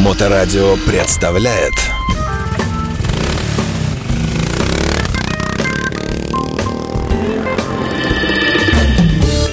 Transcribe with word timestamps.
Моторадио 0.00 0.76
представляет 0.86 1.74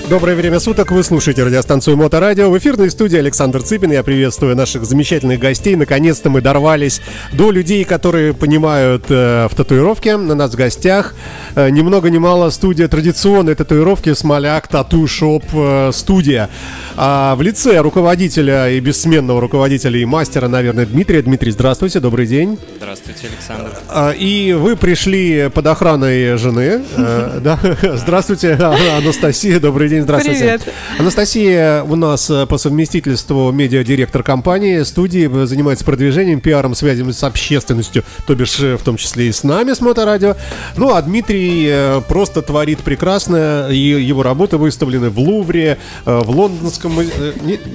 Доброе 0.09 0.37
время 0.37 0.61
суток, 0.61 0.91
вы 0.91 1.03
слушаете 1.03 1.43
радиостанцию 1.43 1.97
Моторадио. 1.97 2.49
В 2.49 2.57
эфирной 2.57 2.89
студии 2.89 3.17
Александр 3.17 3.61
Цыпин. 3.61 3.91
Я 3.91 4.03
приветствую 4.03 4.55
наших 4.55 4.85
замечательных 4.85 5.37
гостей. 5.37 5.75
Наконец-то 5.75 6.29
мы 6.29 6.39
дорвались 6.39 7.01
до 7.33 7.51
людей, 7.51 7.83
которые 7.83 8.33
понимают 8.33 9.03
э, 9.09 9.49
в 9.51 9.55
татуировке. 9.55 10.15
На 10.15 10.33
нас 10.33 10.53
в 10.53 10.55
гостях 10.55 11.13
э, 11.55 11.69
ни 11.71 11.81
много 11.81 12.09
ни 12.09 12.19
мало 12.19 12.51
студия 12.51 12.87
традиционной 12.87 13.55
татуировки 13.55 14.13
Смоляк 14.13 14.69
Тату 14.69 15.07
Шоп 15.07 15.43
э, 15.51 15.91
студия. 15.91 16.49
А 16.95 17.35
в 17.35 17.41
лице 17.41 17.77
руководителя 17.79 18.69
и 18.69 18.79
бессменного 18.79 19.41
руководителя 19.41 19.99
и 19.99 20.05
мастера, 20.05 20.47
наверное, 20.47 20.85
Дмитрия. 20.85 21.21
Дмитрий, 21.21 21.51
здравствуйте, 21.51 21.99
добрый 21.99 22.27
день. 22.27 22.57
Здравствуйте, 22.77 23.27
Александр. 23.27 23.77
А, 23.89 24.11
И 24.11 24.53
вы 24.53 24.77
пришли 24.77 25.49
под 25.53 25.67
охраной 25.67 26.37
жены. 26.37 26.81
Э, 26.95 27.41
Да, 27.47 27.59
здравствуйте, 27.81 28.53
Анастасия, 28.97 29.59
добрый 29.59 29.89
день, 29.89 29.96
здравствуйте. 30.01 30.39
Привет. 30.39 30.61
Анастасия 30.99 31.83
у 31.83 31.95
нас 31.95 32.29
э, 32.29 32.45
по 32.45 32.57
совместительству 32.57 33.51
медиадиректор 33.51 34.23
компании, 34.23 34.83
студии, 34.83 35.29
э, 35.31 35.45
занимается 35.45 35.85
продвижением, 35.85 36.39
пиаром, 36.39 36.75
связями 36.75 37.11
с 37.11 37.23
общественностью, 37.23 38.03
то 38.25 38.35
бишь 38.35 38.59
э, 38.59 38.75
в 38.77 38.81
том 38.83 38.97
числе 38.97 39.27
и 39.27 39.31
с 39.31 39.43
нами, 39.43 39.73
с 39.73 39.81
Моторадио. 39.81 40.35
Ну, 40.75 40.93
а 40.93 41.01
Дмитрий 41.01 42.01
просто 42.07 42.41
творит 42.41 42.79
прекрасно, 42.79 43.69
и 43.71 43.77
его 43.77 44.23
работы 44.23 44.57
выставлены 44.57 45.09
в 45.09 45.19
Лувре, 45.19 45.77
в 46.05 46.29
лондонском... 46.29 46.97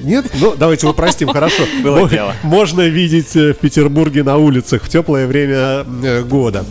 Нет? 0.03 0.25
Ну, 0.39 0.53
давайте 0.57 0.87
упростим, 0.87 1.29
хорошо. 1.29 1.63
Было 1.83 1.99
Мо- 2.01 2.09
дело. 2.09 2.33
Можно 2.43 2.81
видеть 2.81 3.33
в 3.33 3.53
Петербурге 3.55 4.23
на 4.23 4.37
улицах 4.37 4.83
в 4.83 4.89
теплое 4.89 5.27
время 5.27 5.83
года. 6.23 6.65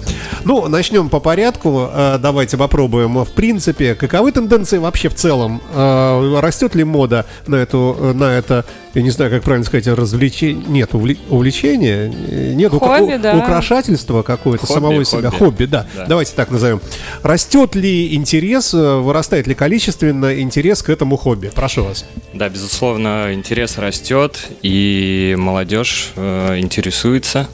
Ну, 0.44 0.69
начнем 0.69 1.09
по 1.09 1.20
порядку. 1.20 1.89
Давайте 2.20 2.56
попробуем. 2.56 3.25
В 3.25 3.33
принципе, 3.33 3.94
каковы 3.94 4.33
тенденции 4.33 4.78
вообще 4.78 5.09
в 5.09 5.14
целом? 5.14 5.41
Э, 5.72 6.40
Растет 6.40 6.74
ли 6.74 6.84
мода 6.84 7.26
на 7.46 7.56
эту, 7.56 8.12
на 8.14 8.24
это, 8.24 8.64
я 8.94 9.02
не 9.02 9.10
знаю, 9.10 9.30
как 9.30 9.42
правильно 9.42 9.64
сказать, 9.66 9.86
развлечение? 9.88 10.64
Нет, 10.66 10.90
увле- 10.92 11.18
увлечение? 11.28 12.08
Нет, 12.54 12.70
Хобби, 12.72 13.14
у- 13.14 13.18
да. 13.18 13.36
украшательство 13.36 14.22
какое-то 14.22 14.66
Хобби, 14.66 14.74
самого 14.74 15.04
себя. 15.04 15.30
хобби. 15.30 15.38
Хобби, 15.44 15.64
да. 15.66 15.86
Да. 15.96 16.06
Давайте 16.06 16.32
так 16.34 16.50
назовем. 16.50 16.80
Растет 17.22 17.74
ли 17.74 18.14
интерес, 18.14 18.74
э, 18.74 18.96
вырастает 19.00 19.46
ли 19.46 19.54
количественно 19.54 20.40
интерес 20.40 20.82
к 20.82 20.90
этому 20.90 21.16
хобби? 21.16 21.50
Прошу 21.54 21.84
вас. 21.84 22.04
Да, 22.32 22.48
безусловно, 22.48 23.32
интерес 23.34 23.78
растет, 23.78 24.48
и 24.62 25.34
молодежь 25.38 26.10
э, 26.16 26.58
интересуется. 26.58 27.48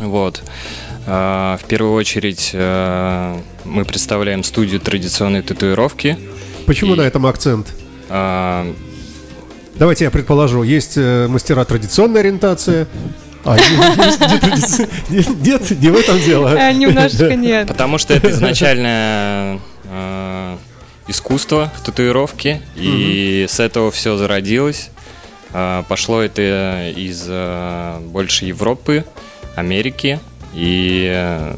Вот. 0.00 0.42
А, 1.06 1.56
в 1.58 1.64
первую 1.64 1.94
очередь 1.94 2.50
э, 2.52 3.36
мы 3.64 3.84
представляем 3.84 4.44
студию 4.44 4.80
традиционной 4.80 5.42
татуировки. 5.42 6.16
Почему 6.66 6.94
И- 6.94 6.98
на 6.98 7.02
этом 7.02 7.26
акцент? 7.26 7.68
А, 8.08 8.72
Давайте 9.74 10.04
я 10.04 10.10
предположу, 10.10 10.62
есть 10.62 10.94
э, 10.96 11.26
мастера 11.28 11.64
традиционной 11.64 12.20
ориентации. 12.20 12.86
А, 13.44 13.56
не- 13.56 14.04
есть 14.04 14.20
не 14.20 14.26
традици- 14.38 14.88
не- 15.08 15.48
нет, 15.50 15.70
не 15.80 15.88
в 15.88 15.96
этом 15.96 16.20
дело. 16.20 16.54
Э, 16.56 16.72
Немножечко 16.72 17.34
нет. 17.34 17.68
потому 17.68 17.96
что 17.98 18.12
это 18.14 18.30
изначально 18.30 19.58
э, 19.84 20.56
искусство 21.08 21.72
в 21.76 21.80
татуировке, 21.84 22.60
и 22.76 23.46
с 23.48 23.58
этого 23.60 23.90
все 23.90 24.16
зародилось. 24.16 24.90
А, 25.54 25.82
Пошло 25.88 26.20
это 26.20 26.92
из 26.94 27.24
э, 27.26 27.98
больше 28.06 28.44
Европы, 28.44 29.04
Америки, 29.56 30.20
и 30.54 31.08
э, 31.12 31.54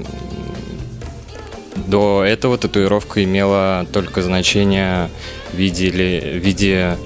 до 1.86 2.24
этого 2.24 2.58
татуировка 2.58 3.22
имела 3.24 3.86
только 3.92 4.22
значение 4.22 5.10
в 5.52 5.56
виде, 5.56 5.90
в 5.90 6.44
виде 6.44 6.96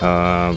э, 0.00 0.54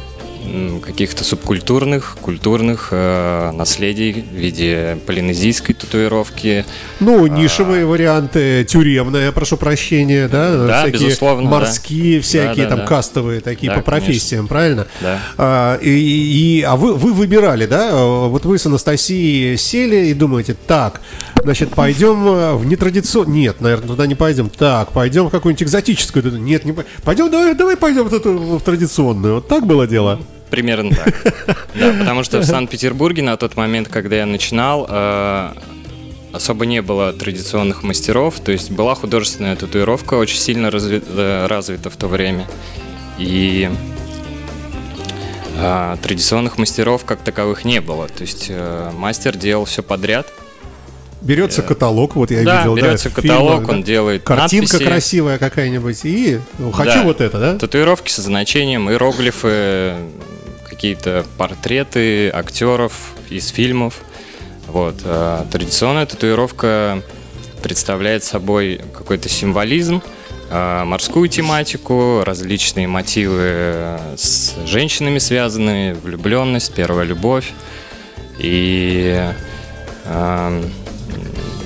каких-то 0.86 1.24
субкультурных, 1.24 2.18
культурных 2.22 2.90
э, 2.92 3.52
наследий 3.54 4.12
в 4.30 4.36
виде 4.36 4.98
полинезийской 5.06 5.74
татуировки, 5.74 6.66
Ну, 7.00 7.26
нишевые 7.28 7.86
варианты, 7.86 8.66
тюремная, 8.66 9.32
прошу 9.32 9.56
прощения, 9.56 10.28
да? 10.28 10.68
Да, 10.68 10.82
всякие 10.84 11.08
безусловно, 11.08 11.44
да. 11.50 11.60
морские, 11.60 12.20
всякие 12.20 12.66
Да, 12.66 12.70
да, 12.72 12.76
там 12.76 12.80
да. 12.80 12.86
кастовые 12.88 13.40
такие 13.40 13.70
Да, 13.72 13.78
по 13.78 13.84
профессиям, 13.84 14.48
правильно? 14.50 14.86
Да. 15.02 15.20
А, 15.38 15.78
и, 15.78 15.90
и- 15.90 16.62
а 16.64 16.76
вы, 16.76 16.94
вы 16.96 17.14
выбирали, 17.14 17.66
да? 17.66 17.92
А, 17.94 18.28
Вот 18.28 18.44
вы 18.44 18.58
с 18.60 18.66
Анастасией 18.66 19.58
сели 19.58 20.08
и 20.08 20.14
думаете, 20.14 20.56
так, 20.68 21.00
значит, 21.44 21.70
пойдем 21.70 22.28
э, 22.28 22.56
в 22.56 22.66
нетрадиционную... 22.66 23.34
Нет, 23.34 23.62
наверное, 23.62 23.88
туда 23.88 24.08
не 24.08 24.16
пойдем. 24.16 24.50
Так, 24.50 24.92
пойдем 24.92 25.28
в 25.28 25.30
какую-нибудь 25.30 25.64
экзотическую. 25.64 26.40
Нет, 26.40 26.66
не 26.66 26.72
пойдем. 26.72 26.92
Пойдем, 27.04 27.32
давай, 27.32 27.54
давай 27.54 27.78
пойдем 27.78 28.08
в, 28.08 28.14
эту, 28.14 28.58
в 28.58 28.62
традиционную. 28.62 29.36
Вот 29.36 29.48
так 29.48 29.66
было 29.66 29.88
дело? 29.88 30.20
Примерно 30.50 30.92
так. 30.92 31.14
Да, 31.76 31.92
потому 32.00 32.24
что 32.24 32.40
в 32.40 32.46
Санкт-Петербурге 32.46 33.24
на 33.24 33.38
тот 33.38 33.56
момент, 33.56 33.88
когда 33.88 34.18
я 34.18 34.26
начинал, 34.26 34.86
э, 34.88 35.54
особо 36.32 36.66
не 36.66 36.82
было 36.82 37.14
традиционных 37.14 37.84
мастеров, 37.84 38.40
то 38.40 38.52
есть 38.52 38.72
была 38.72 38.96
художественная 38.96 39.56
татуировка, 39.56 40.16
очень 40.16 40.38
сильно 40.38 40.70
э, 40.72 41.48
развита 41.48 41.90
в 41.90 41.96
то 41.96 42.08
время. 42.08 42.48
И 43.18 43.70
э, 45.58 45.98
традиционных 46.02 46.58
мастеров 46.58 47.06
как 47.06 47.22
таковых 47.22 47.66
не 47.66 47.82
было. 47.82 48.08
То 48.08 48.22
есть 48.22 48.48
э, 48.50 48.92
мастер 48.94 49.38
делал 49.38 49.66
все 49.66 49.84
подряд. 49.84 50.28
Берется 51.24 51.62
каталог, 51.62 52.16
вот 52.16 52.32
я 52.32 52.44
да, 52.44 52.60
видел, 52.60 52.76
берется 52.76 53.10
в 53.10 53.14
каталог, 53.14 53.52
фильмах, 53.54 53.70
он 53.70 53.80
да? 53.82 53.86
делает 53.86 54.24
Картинка 54.24 54.74
надписи. 54.74 54.86
красивая 54.90 55.38
какая-нибудь, 55.38 56.00
и 56.04 56.40
ну, 56.60 56.72
хочу 56.72 56.92
Да. 56.92 57.04
вот 57.04 57.22
это, 57.22 57.40
да? 57.40 57.58
Татуировки 57.58 58.12
со 58.12 58.22
значением, 58.22 58.90
иероглифы, 58.90 59.94
какие-то 60.70 61.26
портреты 61.38 62.30
актеров 62.30 63.14
из 63.30 63.48
фильмов. 63.48 64.02
Вот. 64.68 64.96
а 65.06 65.48
Традиционная 65.50 66.06
татуировка 66.06 67.02
представляет 67.62 68.26
собой 68.26 68.82
какой-то 68.94 69.30
символизм, 69.30 70.02
а, 70.50 70.84
морскую 70.84 71.30
тематику, 71.30 72.24
различные 72.26 72.88
мотивы 72.88 73.38
э, 73.40 74.16
с 74.18 74.56
женщинами 74.66 75.20
связанные, 75.20 75.94
влюбленность, 75.94 76.74
первая 76.74 77.06
любовь. 77.06 77.52
И 78.40 79.24
а, 80.06 80.62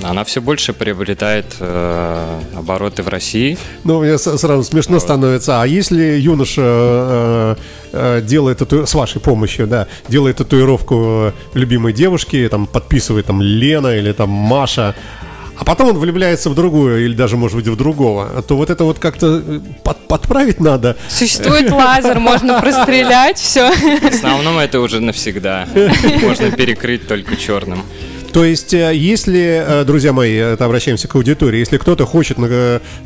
она 0.02 0.24
все 0.24 0.40
больше 0.40 0.72
приобретает 0.72 1.56
э, 1.60 2.40
обороты 2.56 3.02
в 3.02 3.08
России. 3.08 3.58
Ну, 3.84 4.00
мне 4.00 4.16
сразу 4.18 4.62
смешно 4.62 5.00
становится. 5.00 5.62
А 5.62 5.66
если 5.66 6.18
юноша 6.18 6.62
э, 6.64 7.56
э, 7.92 8.20
делает 8.22 8.58
тату... 8.58 8.86
с 8.86 8.94
вашей 8.94 9.20
помощью, 9.20 9.66
да, 9.66 9.88
делает 10.08 10.36
татуировку 10.36 10.94
э, 10.96 11.32
любимой 11.54 11.92
девушки, 11.92 12.48
там 12.50 12.66
подписывает 12.66 13.26
там 13.26 13.42
Лена 13.42 13.96
или 13.96 14.12
там 14.12 14.30
Маша, 14.30 14.94
а 15.58 15.64
потом 15.64 15.88
он 15.88 15.98
влюбляется 15.98 16.50
в 16.50 16.54
другую 16.54 17.04
или 17.04 17.14
даже, 17.14 17.36
может 17.36 17.56
быть, 17.56 17.66
в 17.66 17.76
другого, 17.76 18.42
то 18.42 18.56
вот 18.56 18.70
это 18.70 18.84
вот 18.84 19.00
как-то 19.00 19.42
э, 19.44 19.60
под- 19.82 20.06
подправить 20.06 20.60
надо. 20.60 20.96
Существует 21.08 21.70
лазер, 21.70 22.20
можно 22.20 22.60
прострелять, 22.60 23.38
все. 23.38 23.70
В 23.72 24.06
основном 24.06 24.58
это 24.58 24.80
уже 24.80 25.00
навсегда. 25.00 25.66
Можно 26.22 26.52
перекрыть 26.52 27.08
только 27.08 27.36
черным. 27.36 27.82
То 28.32 28.44
есть, 28.44 28.74
э, 28.74 28.94
если, 28.94 29.64
э, 29.66 29.84
друзья 29.84 30.12
мои, 30.12 30.34
это 30.34 30.64
обращаемся 30.64 31.08
к 31.08 31.14
аудитории, 31.14 31.58
если 31.58 31.78
кто-то 31.78 32.06
хочет, 32.06 32.38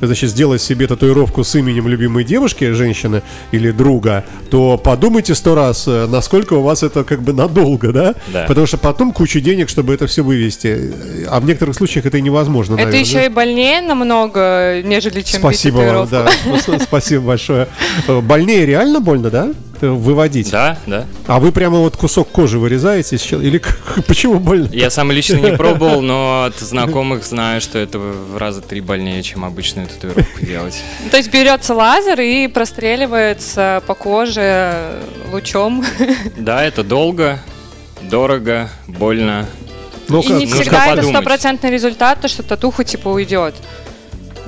значит, 0.00 0.30
сделать 0.30 0.60
себе 0.60 0.86
татуировку 0.86 1.44
с 1.44 1.54
именем 1.54 1.88
любимой 1.88 2.24
девушки, 2.24 2.72
женщины 2.72 3.22
или 3.52 3.70
друга, 3.70 4.24
то 4.50 4.76
подумайте 4.76 5.34
сто 5.34 5.54
раз, 5.54 5.84
э, 5.86 6.06
насколько 6.06 6.54
у 6.54 6.62
вас 6.62 6.82
это 6.82 7.04
как 7.04 7.22
бы 7.22 7.32
надолго, 7.32 7.92
да? 7.92 8.14
Да. 8.32 8.44
Потому 8.48 8.66
что 8.66 8.78
потом 8.78 9.12
кучу 9.12 9.40
денег, 9.40 9.68
чтобы 9.68 9.94
это 9.94 10.06
все 10.06 10.22
вывести. 10.22 10.92
А 11.28 11.40
в 11.40 11.44
некоторых 11.44 11.76
случаях 11.76 12.06
это 12.06 12.18
и 12.18 12.22
невозможно, 12.22 12.74
Это 12.74 12.84
наверное, 12.84 13.00
еще 13.04 13.18
да? 13.18 13.24
и 13.26 13.28
больнее 13.28 13.80
намного, 13.80 14.82
нежели 14.82 15.22
чем 15.22 15.40
Спасибо 15.40 15.78
вам, 15.78 16.08
да, 16.10 16.28
спас- 16.44 16.82
спасибо 16.88 17.22
большое. 17.28 17.68
Больнее 18.08 18.66
реально 18.66 19.00
больно, 19.00 19.30
да? 19.30 19.52
Выводить. 19.82 20.50
Да, 20.50 20.78
да. 20.86 21.06
А 21.26 21.40
вы 21.40 21.50
прямо 21.50 21.78
вот 21.78 21.96
кусок 21.96 22.28
кожи 22.28 22.58
вырезаете 22.58 23.16
Или 23.16 23.60
почему 24.06 24.38
больно? 24.38 24.68
Я 24.72 24.90
сам 24.90 25.10
лично 25.10 25.36
не 25.36 25.56
пробовал, 25.56 26.00
но 26.00 26.44
от 26.44 26.58
знакомых 26.60 27.24
знаю, 27.24 27.60
что 27.60 27.78
это 27.78 27.98
в 27.98 28.36
раза 28.36 28.60
три 28.62 28.80
больнее, 28.80 29.22
чем 29.22 29.44
обычную 29.44 29.88
татуировку 29.88 30.44
делать. 30.44 30.80
То 31.10 31.16
есть 31.16 31.32
берется 31.32 31.74
лазер 31.74 32.20
и 32.20 32.46
простреливается 32.46 33.82
по 33.86 33.94
коже 33.94 35.00
лучом. 35.32 35.84
Да, 36.36 36.64
это 36.64 36.82
долго, 36.82 37.38
дорого, 38.02 38.68
больно. 38.86 39.46
Ну, 40.08 40.20
И 40.20 40.32
не 40.32 40.46
всегда 40.46 40.92
это 40.92 41.02
стопроцентный 41.02 41.70
результат, 41.70 42.20
то 42.20 42.28
что 42.28 42.42
татуха 42.42 42.84
типа 42.84 43.08
уйдет. 43.08 43.54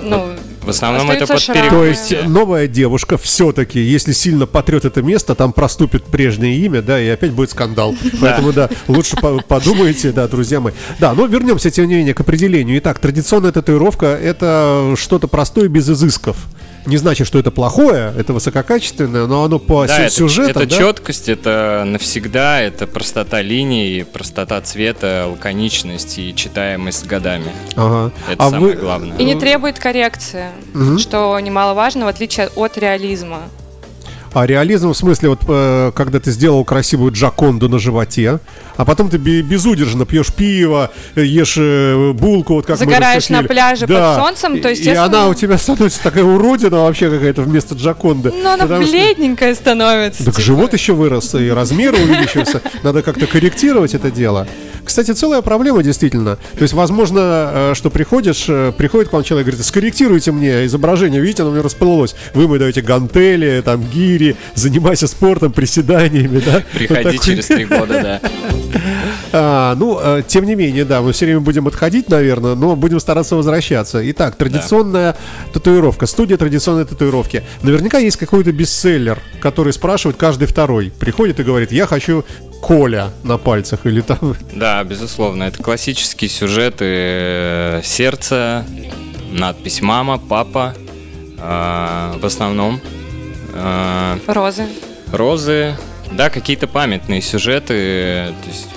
Ну, 0.01 0.31
В 0.65 0.71
основном 0.71 1.11
это 1.11 1.27
под 1.27 1.41
шрамы. 1.41 1.71
То 1.71 1.85
есть 1.85 2.15
новая 2.27 2.67
девушка 2.67 3.19
все-таки, 3.19 3.81
если 3.81 4.13
сильно 4.13 4.47
потрет 4.47 4.85
это 4.85 5.03
место, 5.03 5.35
там 5.35 5.53
проступит 5.53 6.05
прежнее 6.05 6.57
имя, 6.59 6.83
да, 6.83 7.01
и 7.01 7.09
опять 7.09 7.33
будет 7.33 7.51
скандал. 7.51 7.95
Поэтому, 8.21 8.53
да, 8.53 8.71
лучше 8.89 9.17
по- 9.17 9.41
подумайте, 9.41 10.13
да, 10.13 10.27
друзья 10.29 10.61
мои. 10.61 10.73
Да, 10.99 11.13
но 11.15 11.27
вернемся, 11.27 11.71
тем 11.71 11.87
не 11.89 11.97
менее, 11.97 12.15
к 12.15 12.21
определению. 12.21 12.79
Итак, 12.79 12.99
традиционная 12.99 13.53
татуировка– 13.53 14.07
это 14.23 14.95
что-то 14.97 15.29
простое 15.29 15.69
без 15.69 15.89
изысков. 15.89 16.37
Не 16.87 16.97
значит, 16.99 17.27
что 17.27 17.39
это 17.39 17.51
плохое, 17.51 18.13
это 18.17 18.33
высококачественное, 18.33 19.27
но 19.27 19.45
оно 19.45 19.59
по 19.59 19.87
Да, 19.87 20.09
сю- 20.11 20.27
это, 20.29 20.51
это 20.61 20.67
да? 20.67 20.77
четкость, 20.77 21.29
это 21.29 21.83
навсегда, 21.87 22.61
это 22.61 22.87
простота 22.87 23.41
линий, 23.41 24.05
простота 24.11 24.61
цвета, 24.61 25.27
лаконичность 25.31 26.19
и 26.19 26.35
читаемость 26.35 27.01
с 27.01 27.03
годами. 27.05 27.53
Ага. 27.77 28.13
Это 28.31 28.45
А 28.45 28.51
самое 28.51 28.75
вы- 28.75 28.81
главное. 28.81 29.17
И 29.17 29.25
не 29.25 29.35
требует 29.35 29.79
коррекции, 29.79 30.47
что 30.99 31.39
немаловажно, 31.41 32.05
в 32.05 32.09
отличие 32.09 32.49
от 32.55 32.77
реализма. 32.77 33.41
А 34.35 34.47
реализм 34.47 34.91
в 34.91 34.97
смысле, 34.97 35.29
вот 35.29 35.43
э, 35.47 35.93
когда 35.95 36.19
ты 36.19 36.33
сделал 36.33 36.65
красивую 36.65 37.13
джаконду 37.13 37.69
на 37.69 37.79
животе, 37.79 38.41
а 38.77 38.85
потом 38.85 39.09
ты 39.09 39.17
бе- 39.17 39.43
безудержно 39.43 40.07
пьешь 40.07 40.33
пиво, 40.35 40.91
э, 41.15 41.23
ешь 41.25 41.55
э, 41.57 42.11
булку, 42.13 42.55
вот 42.55 42.67
как 42.67 42.81
мы 42.81 42.85
Загораешь 42.85 43.17
рассказали. 43.31 43.43
на 43.43 43.49
пляже 43.49 43.87
под 43.87 44.17
солнцем, 44.17 44.61
то, 44.61 44.71
И- 44.71 44.75
И 44.75 44.89
она 44.91 45.29
у 45.29 45.35
тебя 45.35 45.57
становится 45.57 46.03
такая 46.03 46.25
уродина 46.25 46.81
вообще 46.81 47.09
какая-то 47.11 47.43
вместо 47.43 47.77
джаконды. 47.77 48.33
Но 48.43 48.55
она 48.55 48.65
Потому 48.65 48.83
что- 48.83 48.91
бледненькая 48.93 49.55
становится. 49.55 50.25
Так 50.25 50.35
типа. 50.35 50.45
живот 50.45 50.73
еще 50.73 50.95
вырос, 50.95 51.33
и 51.37 51.49
размер 51.51 51.95
увеличился. 51.95 52.61
Надо 52.83 53.03
как-то 53.03 53.29
корректировать 53.29 53.95
это 53.95 54.11
дело. 54.11 54.49
Кстати, 54.95 55.11
целая 55.11 55.43
проблема 55.43 55.83
действительно. 55.83 56.37
То 56.57 56.63
есть, 56.63 56.73
возможно, 56.73 57.51
э, 57.53 57.73
что 57.75 57.91
приходишь, 57.91 58.45
э, 58.47 58.71
приходит 58.79 59.09
к 59.09 59.13
вам 59.13 59.25
человек 59.25 59.49
и 59.49 59.51
говорит, 59.51 59.67
скорректируйте 59.67 60.31
мне 60.31 60.67
изображение, 60.67 61.21
видите, 61.21 61.43
оно 61.43 61.51
у 61.51 61.53
меня 61.55 61.65
расплылось. 61.65 62.15
Вы 62.33 62.47
мне 62.47 62.61
даете 62.61 62.81
гантели, 62.81 63.61
там, 63.65 63.83
гири, 63.83 64.37
занимайся 64.55 65.09
спортом, 65.09 65.51
приседаниями, 65.51 66.39
да? 66.39 66.53
Вот 66.53 66.65
Приходи 66.79 67.03
такой- 67.03 67.19
через 67.19 67.47
три 67.47 67.65
года, 67.65 67.89
да. 67.89 68.21
А, 69.37 69.75
ну, 69.75 69.99
э, 70.01 70.23
тем 70.25 70.45
не 70.45 70.55
менее, 70.55 70.85
да, 70.85 71.03
мы 71.03 71.11
все 71.11 71.25
время 71.25 71.41
будем 71.41 71.67
отходить, 71.67 72.09
наверное, 72.09 72.55
но 72.55 72.77
будем 72.77 73.01
стараться 73.01 73.35
возвращаться. 73.35 74.09
Итак, 74.13 74.37
традиционная 74.37 75.17
татуировка, 75.53 76.07
студия 76.07 76.37
традиционной 76.37 76.85
татуировки. 76.85 77.43
Наверняка 77.63 77.99
есть 77.99 78.17
какой-то 78.17 78.53
бестселлер, 78.53 79.19
который 79.41 79.73
спрашивает 79.73 80.17
каждый 80.17 80.47
второй. 80.47 80.93
Приходит 81.01 81.41
и 81.41 81.43
говорит, 81.43 81.73
я 81.73 81.89
хочу 81.89 82.25
Коля 82.63 83.11
на 83.25 83.37
пальцах 83.37 83.87
или 83.87 84.03
там... 84.03 84.37
Да, 84.53 84.85
безусловно, 84.85 85.43
это 85.43 85.61
классические 85.61 86.31
сюжеты 86.31 86.85
э, 86.87 87.81
сердце, 87.83 88.65
надпись 89.33 89.83
мама, 89.83 90.17
папа, 90.17 90.77
э, 91.39 92.19
в 92.21 92.25
основном. 92.25 92.81
Э, 93.53 94.17
Розы. 94.29 94.67
розы, 95.11 95.75
да, 96.13 96.31
какие-то 96.31 96.69
памятные 96.69 97.21
сюжеты, 97.21 98.33
то 98.45 98.49
есть 98.49 98.69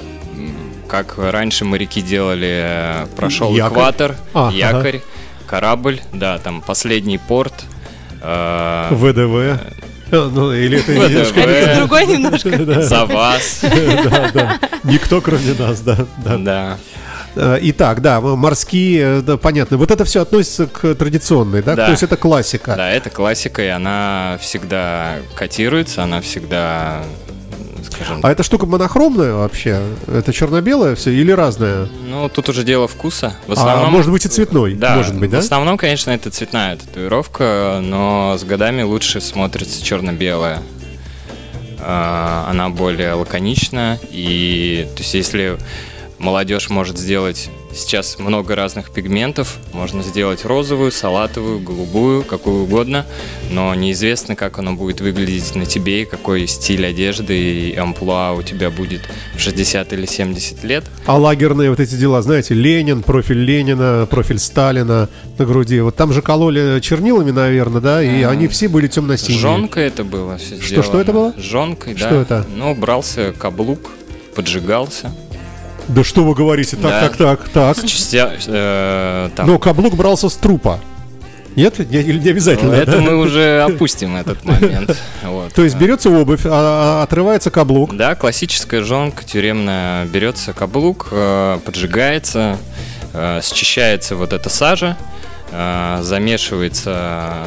как 0.88 1.16
раньше 1.18 1.66
моряки 1.66 2.01
делали, 2.01 2.62
э, 2.63 3.06
прошел 3.16 3.51
Якорь. 3.54 3.72
экватор, 3.74 4.16
А, 4.34 4.51
якорь, 4.54 5.01
корабль, 5.45 6.00
да, 6.13 6.38
там 6.39 6.62
последний 6.62 7.18
порт. 7.18 7.54
э, 8.22 8.88
ВДВ. 8.92 9.60
Э, 10.12 10.30
Ну, 10.34 10.54
или 10.54 10.80
это 10.80 10.92
ВДВ. 10.94 11.10
немножко- 11.10 11.39
Это 11.42 11.75
другой 11.80 12.06
немножко. 12.07 12.81
За 12.84 13.06
вас, 13.06 13.60
Да, 13.62 14.31
да. 14.34 14.60
Никто, 14.84 15.22
кроме 15.22 15.54
нас, 15.60 15.81
да. 15.81 15.98
да. 16.24 16.38
да. 16.38 16.78
Э, 17.36 17.60
Итак, 17.62 18.01
да, 18.01 18.19
морские, 18.22 19.19
э, 19.19 19.22
да, 19.22 19.38
понятно. 19.38 19.78
Вот 19.78 19.92
это 19.92 20.06
все 20.06 20.22
относится 20.22 20.66
к 20.66 20.95
традиционной, 20.95 21.62
да? 21.62 21.75
Да. 21.75 21.86
То 21.86 21.92
есть 21.92 22.04
это 22.04 22.16
классика. 22.18 22.74
Да, 22.78 22.89
это 22.89 23.10
классика, 23.10 23.62
и 23.62 23.68
она 23.68 24.38
всегда 24.42 25.18
котируется, 25.36 26.04
она 26.04 26.22
всегда, 26.22 27.04
скажем, 27.89 28.19
А 28.24 28.31
эта 28.31 28.44
штука 28.44 28.65
монохромная 28.65 29.33
вообще? 29.33 29.81
Это 30.07 30.33
черно-белое 30.33 30.95
все 30.95 31.12
или 31.12 31.31
разное? 31.31 31.88
ну, 32.07 32.29
тут 32.29 32.50
уже 32.50 32.63
дело 32.63 32.88
вкуса. 32.88 33.35
В 33.47 33.51
А, 33.51 33.53
основном, 33.53 33.91
может 33.91 34.12
быть 34.12 34.25
и 34.25 34.29
цветной? 34.29 34.74
да, 34.74 34.95
Может 34.95 35.15
быть, 35.19 35.29
да? 35.29 35.38
в 35.38 35.44
основном, 35.44 35.77
конечно, 35.77 36.12
это 36.12 36.29
цветная 36.31 36.75
татуировка, 36.77 37.79
но 37.83 38.35
с 38.39 38.44
годами 38.44 38.81
лучше 38.81 39.21
смотрится 39.21 39.83
черно-белая. 39.83 40.62
А, 41.79 42.47
Она 42.50 42.69
более 42.69 43.13
лаконична, 43.13 44.00
и 44.12 44.88
то 44.95 45.01
есть 45.01 45.13
если 45.13 45.57
молодежь 46.18 46.69
может 46.69 46.97
сделать 46.97 47.50
сейчас 47.77 48.18
много 48.19 48.56
разных 48.56 48.91
пигментов, 48.91 49.57
можно 49.71 50.03
сделать 50.03 50.44
розовую, 50.44 50.91
салатовую, 50.91 51.59
голубую, 51.59 52.24
какую 52.24 52.63
угодно, 52.63 53.06
но 53.51 53.74
неизвестно, 53.75 54.35
как 54.35 54.59
оно 54.59 54.74
будет 54.74 55.00
выглядеть 55.00 55.56
на 55.56 55.65
тебе, 55.65 56.06
какой 56.06 56.47
стиль 56.47 56.85
одежды 56.85 57.38
и 57.38 57.75
амплуа 57.75 58.33
у 58.33 58.41
тебя 58.41 58.69
будет 58.69 59.01
в 59.35 59.39
60 59.39 59.94
или 59.94 60.06
70 60.06 60.63
лет. 60.63 60.83
А 61.06 61.18
лагерные 61.18 61.69
вот 61.69 61.79
эти 61.79 61.95
дела, 61.95 62.21
знаете, 62.21 62.53
Ленин, 62.53 63.03
профиль 63.03 63.39
Ленина, 63.44 64.07
профиль 64.09 64.39
Сталина 64.39 65.07
на 65.38 65.45
груди. 65.45 65.79
Вот 65.79 65.95
там 65.95 66.12
же 66.13 66.21
кололи 66.21 66.79
чернилами, 66.81 67.31
наверное, 67.31 67.81
да? 67.81 68.03
И 68.03 68.24
Ага. 68.24 68.31
они 68.31 68.47
все 68.47 68.68
были 68.68 68.88
темно-синие. 68.88 69.39
Жонка 69.39 69.79
это 69.79 70.03
было 70.03 70.38
все 70.38 70.59
Что- 70.59 70.83
что 70.83 71.00
это 71.00 71.13
было? 71.13 71.33
Жонкой, 71.38 71.94
да. 71.94 72.00
Что 72.00 72.15
это? 72.21 72.45
Ну, 72.56 72.74
брался 72.75 73.33
каблук, 73.38 73.91
поджигался. 74.35 75.12
Да 75.88 76.04
что 76.04 76.24
вы 76.24 76.34
говорите? 76.36 76.75
Так, 76.75 76.84
Да. 76.92 77.01
так, 77.01 77.18
так, 77.18 77.50
так. 77.78 77.86
Частя, 77.88 78.34
э, 78.48 79.30
там, 79.36 79.48
Но 79.48 79.57
каблук 79.60 79.95
брался 79.95 80.30
с 80.30 80.36
трупа. 80.36 80.80
Нет? 81.56 81.80
Не- 81.89 82.04
не 82.04 82.30
обязательно? 82.30 82.72
Ну, 82.75 82.78
это 82.78 82.92
да? 82.92 82.98
мы 83.01 83.18
уже 83.18 83.62
опустим 83.63 84.16
этот 84.16 84.45
момент. 84.45 84.95
Вот. 85.24 85.54
То 85.54 85.63
есть 85.63 85.75
берется 85.75 86.10
обувь, 86.12 86.45
а- 86.45 87.00
а- 87.00 87.04
отрывается 87.04 87.50
каблук. 87.50 87.95
Да, 87.95 88.13
классическая 88.16 88.84
жонка 88.84 89.24
тюремная. 89.24 90.06
Берется 90.06 90.54
каблук, 90.54 91.07
э, 91.12 91.57
поджигается, 91.66 92.57
э, 93.13 93.39
счищается 93.44 94.16
вот 94.16 94.34
эта 94.34 94.50
сажа, 94.50 94.98
э, 95.51 96.00
замешивается 96.04 97.39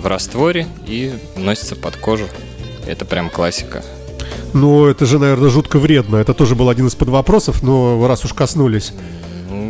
в 0.00 0.06
растворе 0.06 0.66
и 0.86 1.12
носится 1.36 1.76
под 1.76 1.96
кожу. 1.96 2.28
Это 2.86 3.04
прям 3.04 3.28
классика. 3.28 3.82
Ну, 4.52 4.86
это 4.86 5.06
же, 5.06 5.18
наверное, 5.18 5.48
жутко 5.48 5.78
вредно. 5.78 6.16
Это 6.16 6.34
тоже 6.34 6.54
был 6.54 6.68
один 6.68 6.86
из 6.86 6.94
подвопросов, 6.94 7.62
но 7.62 8.06
раз 8.06 8.24
уж 8.24 8.32
коснулись. 8.34 8.92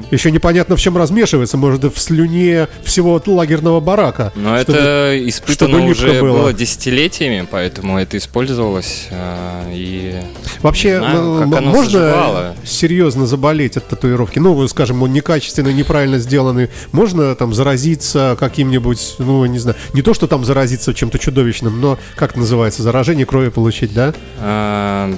Ну, 0.00 0.05
Еще 0.11 0.31
непонятно, 0.31 0.77
в 0.77 0.81
чем 0.81 0.97
размешивается. 0.97 1.56
Может, 1.56 1.85
в 1.85 1.99
слюне 1.99 2.69
всего 2.85 3.21
лагерного 3.27 3.81
барака. 3.81 4.33
Но 4.35 4.59
чтобы- 4.59 4.79
это 4.79 5.29
испытано 5.29 5.79
чтобы 5.79 5.91
уже 5.91 6.21
было. 6.21 6.39
было. 6.39 6.53
десятилетиями, 6.53 7.47
поэтому 7.50 7.99
это 7.99 8.17
использовалось. 8.19 9.09
э, 9.11 9.71
и 9.73 10.15
Вообще, 10.62 10.99
знаю, 10.99 11.47
можно 11.47 12.00
заживало. 12.00 12.56
серьезно 12.65 13.26
заболеть 13.26 13.76
от 13.76 13.88
татуировки? 13.88 14.38
Ну, 14.38 14.66
скажем, 14.69 15.02
он 15.02 15.12
некачественный, 15.12 15.75
неправильно 15.75 16.19
сделанный. 16.19 16.69
Можно 16.93 17.35
там 17.35 17.52
заразиться 17.55 18.37
каким-нибудь, 18.38 19.14
ну, 19.19 19.45
не 19.47 19.59
знаю, 19.59 19.76
не 19.93 20.02
то, 20.02 20.14
что 20.14 20.26
там 20.26 20.45
заразиться 20.45 20.95
чем-то 20.95 21.19
чудовищным, 21.19 21.81
но, 21.81 21.99
как 22.16 22.37
называется, 22.37 22.83
заражение 22.83 23.26
крови 23.26 23.49
получить, 23.50 23.93
да? 23.95 24.14
Э, 24.40 25.14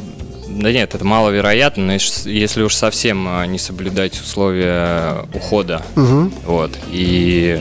Да 0.55 0.73
нет, 0.73 0.95
это 0.95 1.05
маловероятно, 1.05 1.85
но 1.87 1.93
ес- 1.95 2.27
если 2.27 2.63
уж 2.63 2.75
совсем 2.75 3.27
э, 3.29 3.47
не 3.47 3.59
соблюдать 3.59 4.19
условия 4.21 5.27
ухода, 5.35 5.83
Мгм. 5.97 6.33
вот, 6.47 6.71
и 6.91 7.61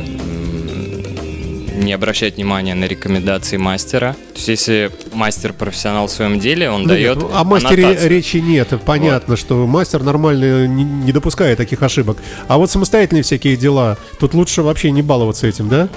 не 1.75 1.91
обращать 1.91 2.35
внимания 2.37 2.75
на 2.75 2.85
рекомендации 2.85 3.57
мастера. 3.57 4.13
То 4.33 4.35
есть, 4.37 4.47
если 4.47 4.91
мастер 5.11 5.51
профессионал 5.53 6.07
в 6.07 6.11
своем 6.11 6.39
деле, 6.39 6.69
он 6.69 6.83
Ну, 6.83 6.87
дает 6.89 7.17
нет, 7.17 7.27
о 7.33 7.43
мастере 7.43 7.83
аннотацию. 7.85 8.09
речи 8.11 8.37
нет. 8.37 8.69
Понятно, 8.85 9.35
что 9.35 9.65
мастер 9.67 10.01
нормально 10.03 10.67
не, 10.67 10.83
не 10.83 11.11
допускает 11.11 11.57
таких 11.57 11.81
ошибок. 11.81 12.17
А 12.47 12.57
вот 12.57 12.69
самостоятельные 12.71 13.23
всякие 13.23 13.57
дела, 13.57 13.97
тут 14.19 14.33
лучше 14.33 14.61
вообще 14.61 14.91
не 14.91 15.01
баловаться 15.01 15.47
этим, 15.47 15.67
да? 15.67 15.89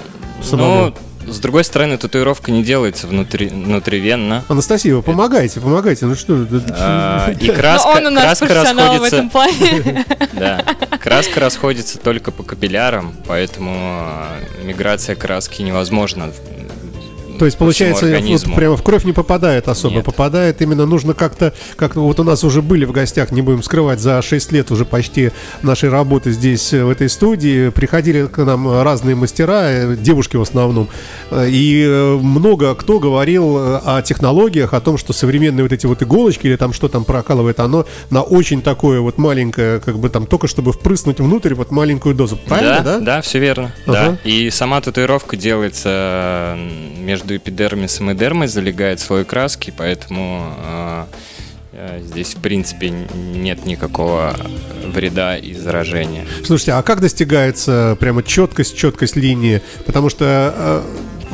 Самому. 0.43 0.85
Ну, 0.87 0.93
с 1.27 1.39
другой 1.39 1.63
стороны, 1.63 1.97
татуировка 1.97 2.51
не 2.51 2.63
делается 2.63 3.07
внутри, 3.07 3.47
внутривенно. 3.47 4.43
Анастасия, 4.47 4.95
вы 4.95 5.01
помогайте, 5.03 5.59
помогайте. 5.59 6.05
Ну 6.05 6.15
что, 6.15 6.45
А, 6.71 7.31
И 7.39 7.49
краска, 7.49 7.87
он 7.87 8.05
у 8.07 8.09
нас 8.09 8.23
краска 8.39 8.45
профессионал 8.47 8.97
в 8.97 9.03
расходится. 9.03 9.15
этом 9.17 9.29
плане. 9.29 10.05
Да, 10.33 10.63
краска 10.99 11.39
расходится 11.39 11.97
только 11.99 12.31
по 12.31 12.43
капиллярам, 12.43 13.13
поэтому 13.27 13.75
э, 14.61 14.63
миграция 14.63 15.15
краски 15.15 15.61
невозможна. 15.63 16.31
То 17.37 17.45
есть, 17.45 17.57
получается, 17.57 18.05
вот 18.05 18.55
прямо 18.55 18.77
в 18.77 18.83
кровь 18.83 19.03
не 19.03 19.13
попадает 19.13 19.67
особо. 19.67 19.95
Нет. 19.95 20.05
Попадает 20.05 20.61
именно 20.61 20.85
нужно 20.85 21.13
как-то, 21.13 21.53
как 21.75 21.95
вот 21.95 22.19
у 22.19 22.23
нас 22.23 22.43
уже 22.43 22.61
были 22.61 22.85
в 22.85 22.91
гостях, 22.91 23.31
не 23.31 23.41
будем 23.41 23.63
скрывать, 23.63 23.99
за 23.99 24.21
6 24.21 24.51
лет 24.51 24.71
уже 24.71 24.85
почти 24.85 25.31
нашей 25.61 25.89
работы 25.89 26.31
здесь, 26.31 26.73
э, 26.73 26.83
в 26.83 26.89
этой 26.89 27.09
студии, 27.09 27.69
приходили 27.69 28.27
к 28.27 28.37
нам 28.43 28.81
разные 28.81 29.15
мастера, 29.15 29.69
э, 29.69 29.95
девушки 29.95 30.37
в 30.37 30.41
основном, 30.41 30.89
Э, 31.29 31.47
и 31.49 31.85
много 32.21 32.75
кто 32.75 32.99
говорил 32.99 33.57
о 33.57 34.01
технологиях, 34.01 34.73
о 34.73 34.81
том, 34.81 34.97
что 34.97 35.13
современные 35.13 35.63
вот 35.63 35.71
эти 35.71 35.85
вот 35.85 36.01
иголочки 36.01 36.47
или 36.47 36.55
там 36.55 36.73
что 36.73 36.87
там 36.87 37.03
прокалывает, 37.03 37.59
оно 37.59 37.85
на 38.09 38.21
очень 38.21 38.61
такое 38.61 38.99
вот 38.99 39.17
маленькое, 39.17 39.79
как 39.79 39.99
бы 39.99 40.09
там 40.09 40.25
только 40.25 40.47
чтобы 40.47 40.73
впрыснуть 40.73 41.19
внутрь 41.19 41.53
вот 41.53 41.71
маленькую 41.71 42.15
дозу. 42.15 42.37
Правильно, 42.47 42.81
да? 42.81 42.99
да? 42.99 42.99
Да, 42.99 43.21
все 43.21 43.39
верно. 43.39 43.73
Ага. 43.85 44.17
Да. 44.23 44.29
И 44.29 44.49
сама 44.49 44.81
татуировка 44.81 45.35
делается 45.35 46.55
м, 46.57 47.05
между 47.27 47.35
эпидермисом 47.35 48.11
и 48.11 48.15
дермой, 48.15 48.47
залегает 48.47 48.99
слой 49.01 49.25
краски, 49.25 49.73
поэтому 49.75 50.53
э, 50.65 51.05
э, 51.73 52.01
здесь, 52.01 52.35
в 52.35 52.41
принципе, 52.41 52.89
нет 52.89 53.65
никакого 53.65 54.33
вреда 54.85 55.37
и 55.37 55.53
заражения. 55.53 56.25
Слушайте, 56.45 56.73
а 56.73 56.81
как 56.83 57.01
достигается 57.01 57.97
прямо 57.99 58.23
четкость, 58.23 58.77
четкость 58.77 59.17
линии? 59.17 59.61
Потому 59.85 60.09
что 60.09 60.53
э, 60.55 60.81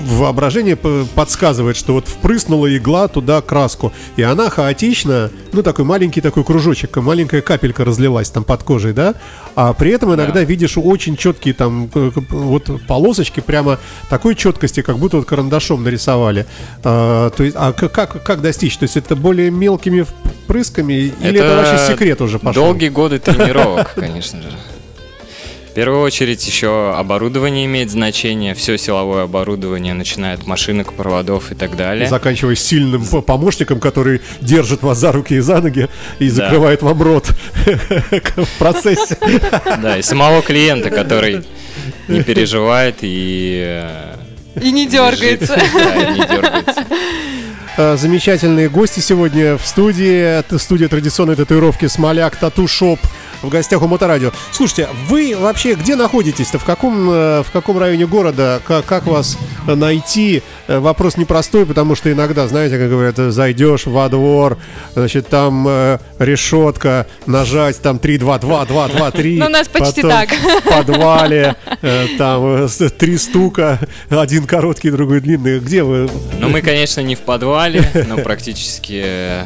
воображение 0.04 0.76
подсказывает, 0.76 1.78
что 1.78 1.94
вот 1.94 2.08
впрыснула 2.08 2.76
игла 2.76 3.08
туда 3.08 3.42
краску, 3.42 3.92
и 4.16 4.22
она 4.22 4.50
хаотично, 4.50 5.30
ну 5.52 5.64
такой 5.64 5.86
маленький 5.86 6.22
такой 6.22 6.44
кружочек, 6.44 6.96
маленькая 6.98 7.42
капелька 7.42 7.86
разлилась 7.86 8.30
там 8.30 8.44
под 8.44 8.64
кожей, 8.64 8.94
да? 8.94 9.16
А 9.56 9.74
при 9.74 9.92
этом 9.92 10.14
иногда 10.14 10.34
Да. 10.40 10.44
видишь 10.44 10.78
очень 10.78 11.16
четкие 11.16 11.54
там 11.54 11.90
э, 11.94 12.12
вот 12.30 12.70
полосочки 12.88 13.40
прямо 13.40 13.80
такой 14.10 14.36
четкости, 14.36 14.82
как 14.82 14.98
будто 14.98 15.18
вот 15.18 15.26
карандашом 15.26 15.84
нарисовали. 15.84 16.46
А, 16.84 17.30
то 17.30 17.44
есть, 17.44 17.56
а 17.60 17.72
как, 17.72 18.24
как 18.24 18.42
достичь? 18.42 18.78
То 18.78 18.84
есть 18.84 18.98
это 18.98 19.16
более 19.16 19.52
мелкими 19.52 20.06
впрысками 20.44 20.94
или 20.94 21.40
это, 21.40 21.56
вообще 21.56 21.94
секрет 21.94 22.22
уже 22.22 22.40
пошел? 22.40 22.64
Долгие 22.64 22.90
годы 22.90 23.20
тренировок, 23.20 23.94
конечно 23.96 24.42
же. 24.42 24.58
В 25.74 25.76
первую 25.76 26.02
очередь 26.04 26.46
еще 26.46 26.94
оборудование 26.96 27.66
имеет 27.66 27.90
значение, 27.90 28.54
все 28.54 28.78
силовое 28.78 29.24
оборудование, 29.24 29.96
начиная 29.96 30.36
от 30.36 30.46
машинок, 30.46 30.94
проводов 30.94 31.52
и 31.52 31.56
так 31.56 31.76
далее. 31.76 32.08
Заканчивая 32.08 32.54
сильным 32.54 33.04
помощником, 33.04 33.80
который 33.80 34.22
держит 34.40 34.84
вас 34.84 35.00
за 35.00 35.12
руки 35.12 35.34
и 35.34 35.40
за 35.40 35.62
ноги 35.62 35.90
и 36.20 36.30
Да. 36.30 36.36
закрывает 36.36 36.84
вам 36.84 37.02
рот 37.02 37.32
в 38.36 38.60
процессе. 38.60 39.18
Да, 39.82 39.98
и 39.98 40.04
самого 40.04 40.44
клиента, 40.44 40.92
который 40.92 41.44
не 42.08 42.22
переживает 42.24 42.98
и 43.02 43.64
э, 43.66 44.16
И 44.62 44.72
не 44.72 44.86
дергается. 44.88 45.60
да, 45.74 45.96
и 46.04 46.12
не 46.20 46.20
дергается. 46.28 46.86
Э, 47.78 47.98
Замечательные 47.98 48.70
гости 48.70 49.00
сегодня 49.00 49.58
в 49.58 49.66
студии. 49.66 50.38
Это 50.40 50.60
студия 50.60 50.88
традиционной 50.88 51.36
татуировки 51.36 51.88
Смоляк 51.88 52.36
Тату 52.36 52.68
Шоп 52.68 53.00
в 53.44 53.50
гостях 53.50 53.82
у 53.82 53.88
Моторадио. 53.88 54.32
Слушайте, 54.52 54.90
вы 55.08 55.36
вообще 55.38 55.74
где 55.76 55.96
находитесь-то? 55.96 56.58
В 56.60 56.64
каком, 56.64 57.10
э, 57.10 57.44
в 57.44 57.52
каком 57.52 57.78
районе 57.78 58.08
города? 58.08 58.62
Как, 58.66 58.86
как 58.86 59.06
вас 59.06 59.38
э, 59.68 59.76
найти? 59.76 60.42
Э, 60.68 60.80
Вопрос 60.80 61.18
непростой, 61.18 61.66
потому 61.66 61.96
что 61.96 62.12
иногда, 62.12 62.48
знаете, 62.48 62.78
как 62.78 62.90
говорят, 62.90 63.18
зайдешь 63.18 63.86
во 63.86 64.10
двор, 64.10 64.58
значит, 64.94 65.28
там 65.28 65.66
э, 65.68 66.00
решетка, 66.20 67.08
нажать 67.26 67.82
там 67.82 68.00
3, 68.00 68.18
2, 68.18 68.40
2, 68.40 68.66
2, 68.66 68.88
2, 68.88 69.12
3. 69.12 69.38
Ну, 69.40 69.46
у 69.46 69.50
нас 69.50 69.68
почти 69.68 70.02
так. 70.02 70.30
В 70.30 70.70
подвале 70.70 71.56
э, 71.82 72.08
там 72.18 72.66
э, 72.66 72.68
три 72.98 73.18
стука, 73.18 73.80
один 74.10 74.46
короткий, 74.46 74.90
другой 74.90 75.20
длинный. 75.20 75.60
Где 75.60 75.84
вы? 75.84 76.10
Ну, 76.40 76.50
мы, 76.50 76.62
конечно, 76.62 77.02
не 77.02 77.16
в 77.16 77.20
подвале, 77.22 77.84
но 78.08 78.18
практически 78.18 79.46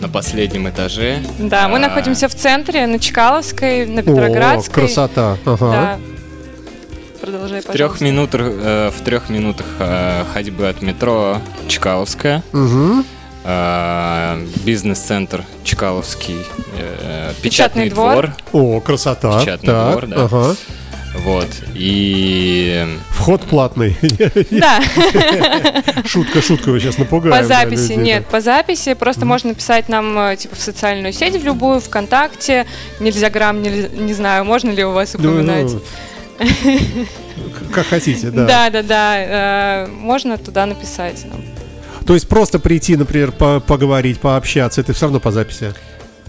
на 0.00 0.08
последнем 0.08 0.68
этаже. 0.68 1.18
Да, 1.38 1.68
мы 1.68 1.76
А, 1.76 1.80
находимся 1.80 2.28
в 2.28 2.34
центре, 2.34 2.86
на 2.86 2.98
Чкаловской, 2.98 3.86
на 3.86 4.00
О, 4.00 4.04
Петроградской. 4.04 4.74
красота. 4.86 5.36
Ага. 5.44 5.70
Да. 5.70 5.98
Продолжай, 7.20 7.60
В 7.60 7.64
трех 7.66 8.00
минутах, 8.00 8.40
э, 8.42 8.90
в 8.96 9.04
трех 9.04 9.28
минутах 9.28 9.66
э, 9.78 10.24
ходьбы 10.32 10.68
от 10.68 10.80
метро 10.80 11.38
Чкаловская, 11.68 12.42
Мгм. 12.52 13.04
э, 13.44 14.46
бизнес-центр 14.64 15.44
Чкаловский, 15.62 16.38
э, 16.78 17.32
Печатный 17.42 17.88
печатный 17.88 17.90
двор. 17.90 18.32
двор, 18.50 18.76
О, 18.76 18.80
красота. 18.80 19.40
Печатный 19.40 19.66
Так, 19.66 19.90
двор, 19.92 20.06
да. 20.06 20.24
ага. 20.24 20.56
Вот 21.18 21.48
и 21.74 22.86
Вход 23.10 23.42
платный. 23.42 23.96
Да, 24.50 24.80
Шутка, 26.06 26.40
шутка, 26.40 26.70
вы 26.70 26.80
сейчас 26.80 26.98
напугаем. 26.98 27.36
по 27.36 27.46
записи 27.46 27.92
нет, 27.92 28.26
по 28.26 28.40
записи. 28.40 28.94
Просто 28.94 29.26
можно 29.26 29.50
написать 29.50 29.88
нам 29.88 30.16
э, 30.18 30.36
типа 30.36 30.56
в 30.56 30.60
социальную 30.60 31.12
сеть, 31.12 31.34
в 31.36 31.44
любую, 31.44 31.80
ВКонтакте. 31.80 32.66
Нельзя 33.00 33.28
грамм, 33.30 33.62
нельзя- 33.62 33.94
не 33.94 34.14
знаю, 34.14 34.44
можно 34.44 34.70
ли 34.70 34.84
у 34.84 34.92
вас. 34.92 35.14
Ну, 35.18 35.30
упоминать. 35.32 35.72
ну, 35.72 35.80
к- 37.50 37.74
Как 37.74 37.86
хотите, 37.86 38.30
да. 38.30 38.46
Да, 38.46 38.70
да, 38.70 38.82
да. 38.82 39.84
э, 39.84 39.86
Можно 39.88 40.38
туда 40.38 40.64
написать 40.66 41.24
нам. 41.26 41.42
То 42.06 42.14
есть 42.14 42.28
просто 42.28 42.58
прийти, 42.58 42.96
например, 42.96 43.30
по- 43.32 43.60
поговорить, 43.60 44.18
пообщаться, 44.20 44.80
это 44.80 44.92
все 44.94 45.06
равно 45.06 45.20
по 45.20 45.30
записи. 45.30 45.74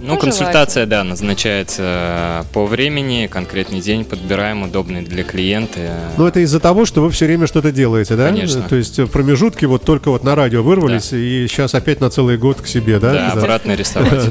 Ну, 0.01 0.17
консультация, 0.17 0.85
да, 0.85 1.03
назначается 1.03 2.45
по 2.53 2.65
времени, 2.65 3.27
конкретный 3.27 3.81
день 3.81 4.03
подбираем, 4.05 4.63
удобный 4.63 5.01
для 5.01 5.23
клиента. 5.23 5.79
Но 6.17 6.27
это 6.27 6.39
из-за 6.41 6.59
того, 6.59 6.85
что 6.85 7.01
вы 7.01 7.09
все 7.11 7.25
время 7.25 7.47
что-то 7.47 7.71
делаете, 7.71 8.15
да? 8.15 8.27
Конечно. 8.27 8.61
То 8.63 8.75
есть 8.75 8.97
э, 8.99 9.05
промежутки 9.07 9.65
вот 9.65 9.83
только 9.83 10.09
вот 10.09 10.23
на 10.23 10.35
радио 10.35 10.63
вырвались, 10.63 11.13
и 11.13 11.45
сейчас 11.49 11.75
опять 11.75 12.01
на 12.01 12.09
целый 12.09 12.37
год 12.37 12.61
к 12.61 12.67
себе, 12.67 12.99
да? 12.99 13.11
Да, 13.13 13.31
Да. 13.35 13.41
обратно 13.41 13.75
рисовать. 13.75 14.29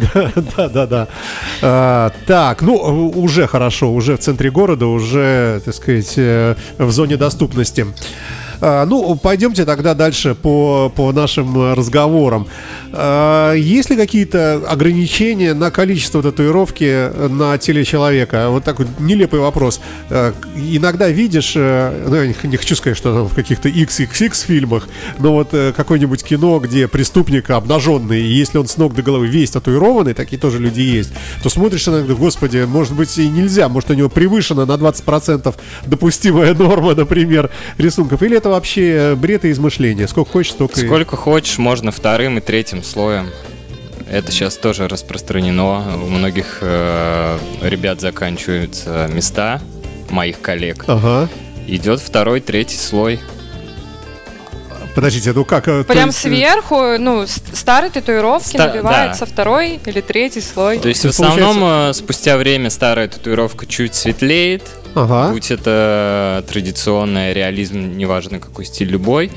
Да, 0.56 0.68
да, 0.68 0.86
да. 0.86 1.08
А, 1.62 2.12
так, 2.26 2.62
ну, 2.62 2.74
у- 2.74 3.22
уже 3.22 3.46
хорошо, 3.46 3.92
уже 3.92 4.16
в 4.16 4.20
центре 4.20 4.50
города, 4.50 4.86
уже, 4.86 5.60
так 5.64 5.74
сказать, 5.74 6.14
э, 6.16 6.54
в 6.78 6.90
зоне 6.90 7.16
доступности. 7.16 7.86
А, 8.60 8.84
ну, 8.86 9.14
пойдемте 9.16 9.64
тогда 9.64 9.94
дальше 9.94 10.34
по, 10.34 10.92
по 10.94 11.12
нашим 11.12 11.72
разговорам. 11.74 12.46
А, 12.92 13.54
есть 13.54 13.90
ли 13.90 13.96
какие-то 13.96 14.62
ограничения 14.68 15.54
на 15.54 15.70
количество 15.70 16.22
татуировки 16.22 17.10
на 17.28 17.56
теле 17.58 17.84
человека? 17.84 18.48
Вот 18.50 18.64
такой 18.64 18.86
нелепый 18.98 19.40
вопрос. 19.40 19.80
А, 20.10 20.34
иногда 20.56 21.08
видишь, 21.08 21.52
э, 21.56 22.04
ну, 22.06 22.16
я 22.16 22.26
не, 22.26 22.34
не 22.42 22.56
хочу 22.56 22.76
сказать, 22.76 22.96
что 22.96 23.14
там 23.14 23.28
в 23.28 23.34
каких-то 23.34 23.68
XXX 23.68 24.46
фильмах, 24.46 24.88
но 25.18 25.32
вот 25.32 25.48
э, 25.52 25.72
какое-нибудь 25.76 26.22
кино, 26.22 26.58
где 26.58 26.88
преступник 26.88 27.50
обнаженный, 27.50 28.20
и 28.20 28.32
если 28.32 28.58
он 28.58 28.66
с 28.66 28.76
ног 28.76 28.94
до 28.94 29.02
головы 29.02 29.28
весь 29.28 29.50
татуированный, 29.50 30.14
такие 30.14 30.38
тоже 30.38 30.58
люди 30.58 30.80
есть, 30.80 31.10
то 31.42 31.48
смотришь 31.48 31.88
иногда, 31.88 32.14
господи, 32.14 32.64
может 32.66 32.94
быть 32.94 33.16
и 33.18 33.28
нельзя, 33.28 33.68
может 33.68 33.90
у 33.90 33.94
него 33.94 34.08
превышена 34.08 34.66
на 34.66 34.72
20% 34.72 35.54
допустимая 35.86 36.54
норма, 36.54 36.94
например, 36.94 37.50
рисунков, 37.78 38.22
или 38.22 38.36
это 38.36 38.49
вообще 38.50 39.14
бред 39.16 39.44
и 39.44 39.50
измышление, 39.50 40.06
сколько 40.08 40.30
хочешь, 40.30 40.52
столько 40.52 40.80
и- 40.80 40.86
Сколько 40.86 41.16
хочешь, 41.16 41.58
можно 41.58 41.90
вторым 41.90 42.38
и 42.38 42.40
третьим 42.40 42.82
слоем. 42.82 43.30
Это 44.10 44.32
сейчас 44.32 44.56
тоже 44.56 44.88
распространено. 44.88 45.94
У 45.96 46.08
многих 46.08 46.58
э, 46.62 47.38
ребят 47.62 48.00
заканчиваются 48.00 49.08
места 49.12 49.60
моих 50.10 50.40
коллег. 50.40 50.84
Ага. 50.88 51.28
Идет 51.68 52.00
второй, 52.00 52.40
третий 52.40 52.76
слой. 52.76 53.20
Подождите, 54.94 55.32
ну 55.32 55.44
как? 55.44 55.68
э, 55.68 55.84
то 55.84 55.92
Прям 55.92 56.08
есть, 56.08 56.18
э, 56.18 56.28
сверху, 56.28 56.98
ну, 56.98 57.24
с- 57.24 57.40
старой 57.52 57.90
татуировки 57.90 58.48
Ста- 58.48 58.66
набивается 58.66 59.20
да. 59.24 59.26
второй 59.32 59.78
или 59.86 60.00
третий 60.00 60.40
слой. 60.40 60.78
То 60.80 60.88
есть 60.88 61.02
То 61.02 61.08
в 61.08 61.10
есть, 61.12 61.20
основном 61.20 61.90
э, 61.90 61.92
спустя 61.94 62.36
время 62.36 62.70
старая 62.70 63.06
татуировка 63.06 63.66
чуть 63.66 63.94
светлеет. 63.94 64.62
Ага. 64.94 65.32
Будь 65.32 65.50
это 65.50 66.44
традиционная, 66.48 67.32
реализм, 67.32 67.96
неважно 67.96 68.40
какой 68.40 68.64
стиль 68.64 68.88
любой. 68.88 69.30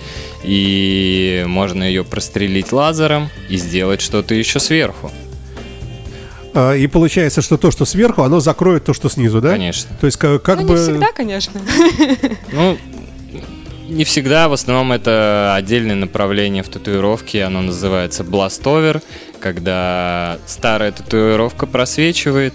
И 0.43 1.43
можно 1.47 1.83
ее 1.83 2.03
прострелить 2.03 2.71
лазером 2.71 3.29
и 3.49 3.57
сделать 3.57 4.01
что-то 4.01 4.33
еще 4.33 4.59
сверху. 4.59 5.11
А, 6.53 6.73
И 6.73 6.87
получается, 6.87 7.41
что 7.41 7.57
то, 7.57 7.71
что 7.71 7.85
сверху, 7.85 8.23
оно 8.23 8.39
закроет 8.39 8.83
то, 8.83 8.93
что 8.93 9.09
снизу, 9.09 9.41
да? 9.41 9.51
Конечно. 9.51 9.89
То 9.99 10.05
есть 10.05 10.17
как, 10.17 10.41
как 10.41 10.61
ну, 10.61 10.67
бы... 10.67 10.73
не 10.73 10.79
всегда, 10.79 11.11
конечно. 11.11 11.61
Ну, 12.51 12.77
не 13.89 14.05
всегда, 14.05 14.49
в 14.49 14.53
основном 14.53 14.91
это 14.91 15.53
отдельное 15.55 15.95
направление 15.95 16.63
в 16.63 16.69
татуировке, 16.69 17.43
оно 17.43 17.61
называется 17.61 18.23
бластовер, 18.23 19.01
когда 19.39 20.39
старая 20.47 20.91
татуировка 20.91 21.67
просвечивает, 21.67 22.53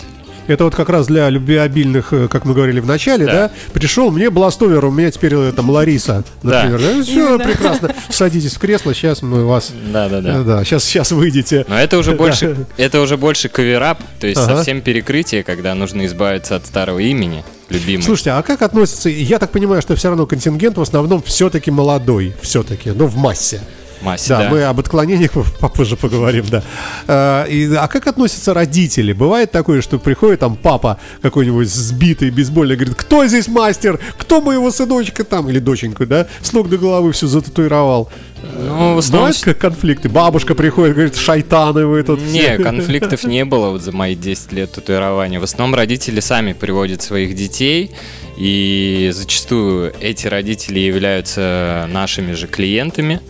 Это 0.49 0.65
вот 0.65 0.75
как 0.75 0.89
раз 0.89 1.07
для 1.07 1.29
любвеобильных, 1.29 2.13
э, 2.13 2.27
как 2.29 2.45
мы 2.45 2.55
говорили 2.55 2.81
в 2.81 2.87
начале, 2.87 3.27
да? 3.27 3.33
Да. 3.33 3.51
Пришел, 3.73 4.11
мне 4.11 4.31
Бластовер, 4.31 4.85
у 4.87 4.91
меня 4.91 5.11
теперь 5.11 5.35
э, 5.35 5.53
там 5.55 5.71
Лариса, 5.71 6.25
Да. 6.43 6.65
например. 6.65 7.03
Все 7.05 7.39
прекрасно. 7.39 7.95
Садитесь 8.09 8.55
в 8.55 8.59
кресло, 8.59 8.95
сейчас 8.95 9.23
мы 9.23 9.45
вас... 9.47 9.73
Да, 9.93 10.09
да, 10.09 10.21
да. 10.21 10.41
э, 10.41 10.43
Да, 10.43 10.65
сейчас, 10.65 10.85
сейчас 10.85 11.13
выйдете. 11.13 11.65
Но 11.69 11.79
это 11.79 11.99
уже 11.99 12.13
больше, 12.13 12.67
это 12.77 13.01
уже 13.01 13.17
больше 13.17 13.49
каверап, 13.49 14.01
то 14.19 14.27
есть 14.27 14.41
Ага. 14.41 14.57
совсем 14.57 14.81
перекрытие, 14.81 15.43
когда 15.45 15.75
нужно 15.75 16.07
избавиться 16.07 16.57
от 16.57 16.67
старого 16.67 16.99
имени, 16.99 17.45
любимый. 17.69 18.03
Слушайте, 18.03 18.31
а 18.31 18.43
как 18.43 18.63
относится... 18.63 19.11
Я 19.11 19.39
так 19.39 19.51
понимаю, 19.51 19.83
что 19.83 19.95
все 19.97 20.09
равно 20.09 20.25
контингент 20.27 20.79
в 20.79 20.83
основном 20.83 21.23
все-таки 21.23 21.71
молодой, 21.71 22.35
все-таки, 22.41 22.91
ну, 22.91 23.07
в 23.07 23.17
массе. 23.17 23.61
Массе, 24.03 24.29
Да, 24.31 24.39
да. 24.45 24.51
мы 24.51 24.63
об 24.65 24.79
отклонениях 24.81 25.33
попозже 25.61 25.97
поговорим, 25.97 26.45
да. 26.49 26.63
А, 27.07 27.45
и- 27.45 27.73
а 27.75 27.89
как 27.89 28.07
относятся 28.07 28.55
родители? 28.55 29.13
Бывает 29.13 29.51
такое, 29.51 29.81
что 29.83 29.99
приходит 29.99 30.41
там 30.41 30.57
папа 30.57 30.99
какой-нибудь 31.23 31.69
сбитый, 31.69 32.31
бейсбольный, 32.31 32.77
говорит, 32.77 32.95
кто 32.95 33.27
здесь 33.27 33.49
мастер? 33.49 33.99
Кто 34.19 34.41
моего 34.41 34.71
сыночка 34.71 35.25
там? 35.25 35.49
Или 35.51 35.59
доченьку, 35.59 36.07
да? 36.07 36.27
С 36.43 36.53
ног 36.53 36.69
до 36.69 36.79
головы 36.79 37.13
все 37.13 37.27
зататуировал. 37.27 38.11
Ну, 38.43 38.95
в 38.95 38.99
основном... 38.99 39.29
Бывают 39.31 39.41
как 39.43 39.59
конфликты? 39.59 40.09
Бабушка 40.09 40.55
приходит, 40.55 40.95
говорит, 40.95 41.17
шайтаны 41.17 41.87
вы 41.87 42.03
тут 42.05 42.21
Не, 42.21 42.41
все». 42.41 42.59
конфликтов 42.59 43.25
не 43.25 43.45
было 43.45 43.71
вот 43.71 43.83
за 43.83 43.91
мои 43.91 44.15
10 44.15 44.53
лет 44.53 44.73
татуирования. 44.73 45.41
В 45.41 45.43
основном 45.45 45.75
родители 45.75 46.21
сами 46.21 46.53
приводят 46.53 47.03
своих 47.03 47.35
детей, 47.35 47.91
и 48.37 49.11
зачастую 49.13 49.93
эти 50.01 50.29
родители 50.29 50.79
являются 50.79 51.89
нашими 51.93 52.33
же 52.35 52.47
клиентами. 52.47 53.21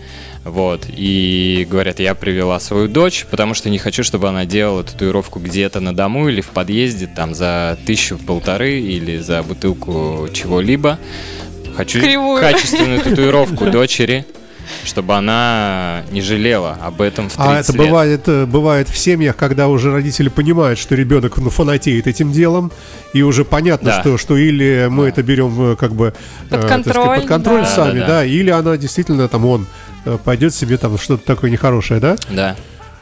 Вот, 0.51 0.87
и 0.89 1.67
говорят, 1.71 2.01
я 2.01 2.15
привела 2.15 2.59
свою 2.61 2.89
дочь, 2.89 3.27
потому 3.31 3.55
что 3.55 3.69
не 3.71 3.79
хочу, 3.79 4.03
чтобы 4.03 4.29
она 4.29 4.45
делала 4.45 4.83
татуировку 4.83 5.39
где-то 5.41 5.81
на 5.81 5.95
дому 5.95 6.29
или 6.29 6.41
в 6.41 6.49
подъезде, 6.49 7.07
там, 7.07 7.35
за 7.35 7.79
тысячу, 7.87 8.17
полторы 8.19 8.81
или 8.81 9.19
за 9.19 9.43
бутылку 9.43 10.29
чего-либо. 10.33 10.99
Хочу 11.77 12.01
Кривую. 12.01 12.41
качественную 12.41 13.01
татуировку 13.05 13.67
дочери, 13.71 14.25
чтобы 14.85 15.15
она 15.15 16.03
не 16.11 16.21
жалела 16.21 16.77
об 16.83 17.01
этом 17.01 17.29
в 17.29 17.37
30 17.37 17.39
А 17.47 17.61
это 17.61 17.73
лет. 17.73 17.81
бывает, 17.81 18.21
э, 18.27 18.47
бывает 18.47 18.89
в 18.89 18.97
семьях, 18.99 19.37
когда 19.37 19.69
уже 19.69 19.93
родители 19.93 20.29
понимают, 20.29 20.79
что 20.79 20.95
ребенок 20.95 21.37
ну, 21.39 21.51
фанатеет 21.51 22.07
этим 22.07 22.33
делом, 22.33 22.73
и 23.13 23.23
уже 23.23 23.45
понятно, 23.45 23.91
Да. 23.91 24.01
что, 24.01 24.19
что 24.19 24.37
или 24.37 24.89
мы 24.91 25.07
это 25.09 25.23
берем 25.23 25.73
э, 25.73 25.77
как 25.77 25.93
бы 25.95 26.13
Под 26.51 26.59
э, 26.59 26.63
так 26.63 26.63
сказать, 26.63 26.85
контроль, 26.85 27.17
под 27.21 27.27
контроль 27.29 27.61
да. 27.63 27.67
сами, 27.67 27.99
да, 28.01 28.07
Да-да-да. 28.07 28.25
или 28.25 28.51
она 28.51 28.77
действительно 28.77 29.29
там 29.29 29.47
он 29.47 29.67
пойдет 30.17 30.55
себе 30.55 30.77
там 30.79 30.97
что-то 30.99 31.25
такое 31.27 31.51
нехорошее, 31.51 32.01
да? 32.01 32.17
Да. 32.31 32.57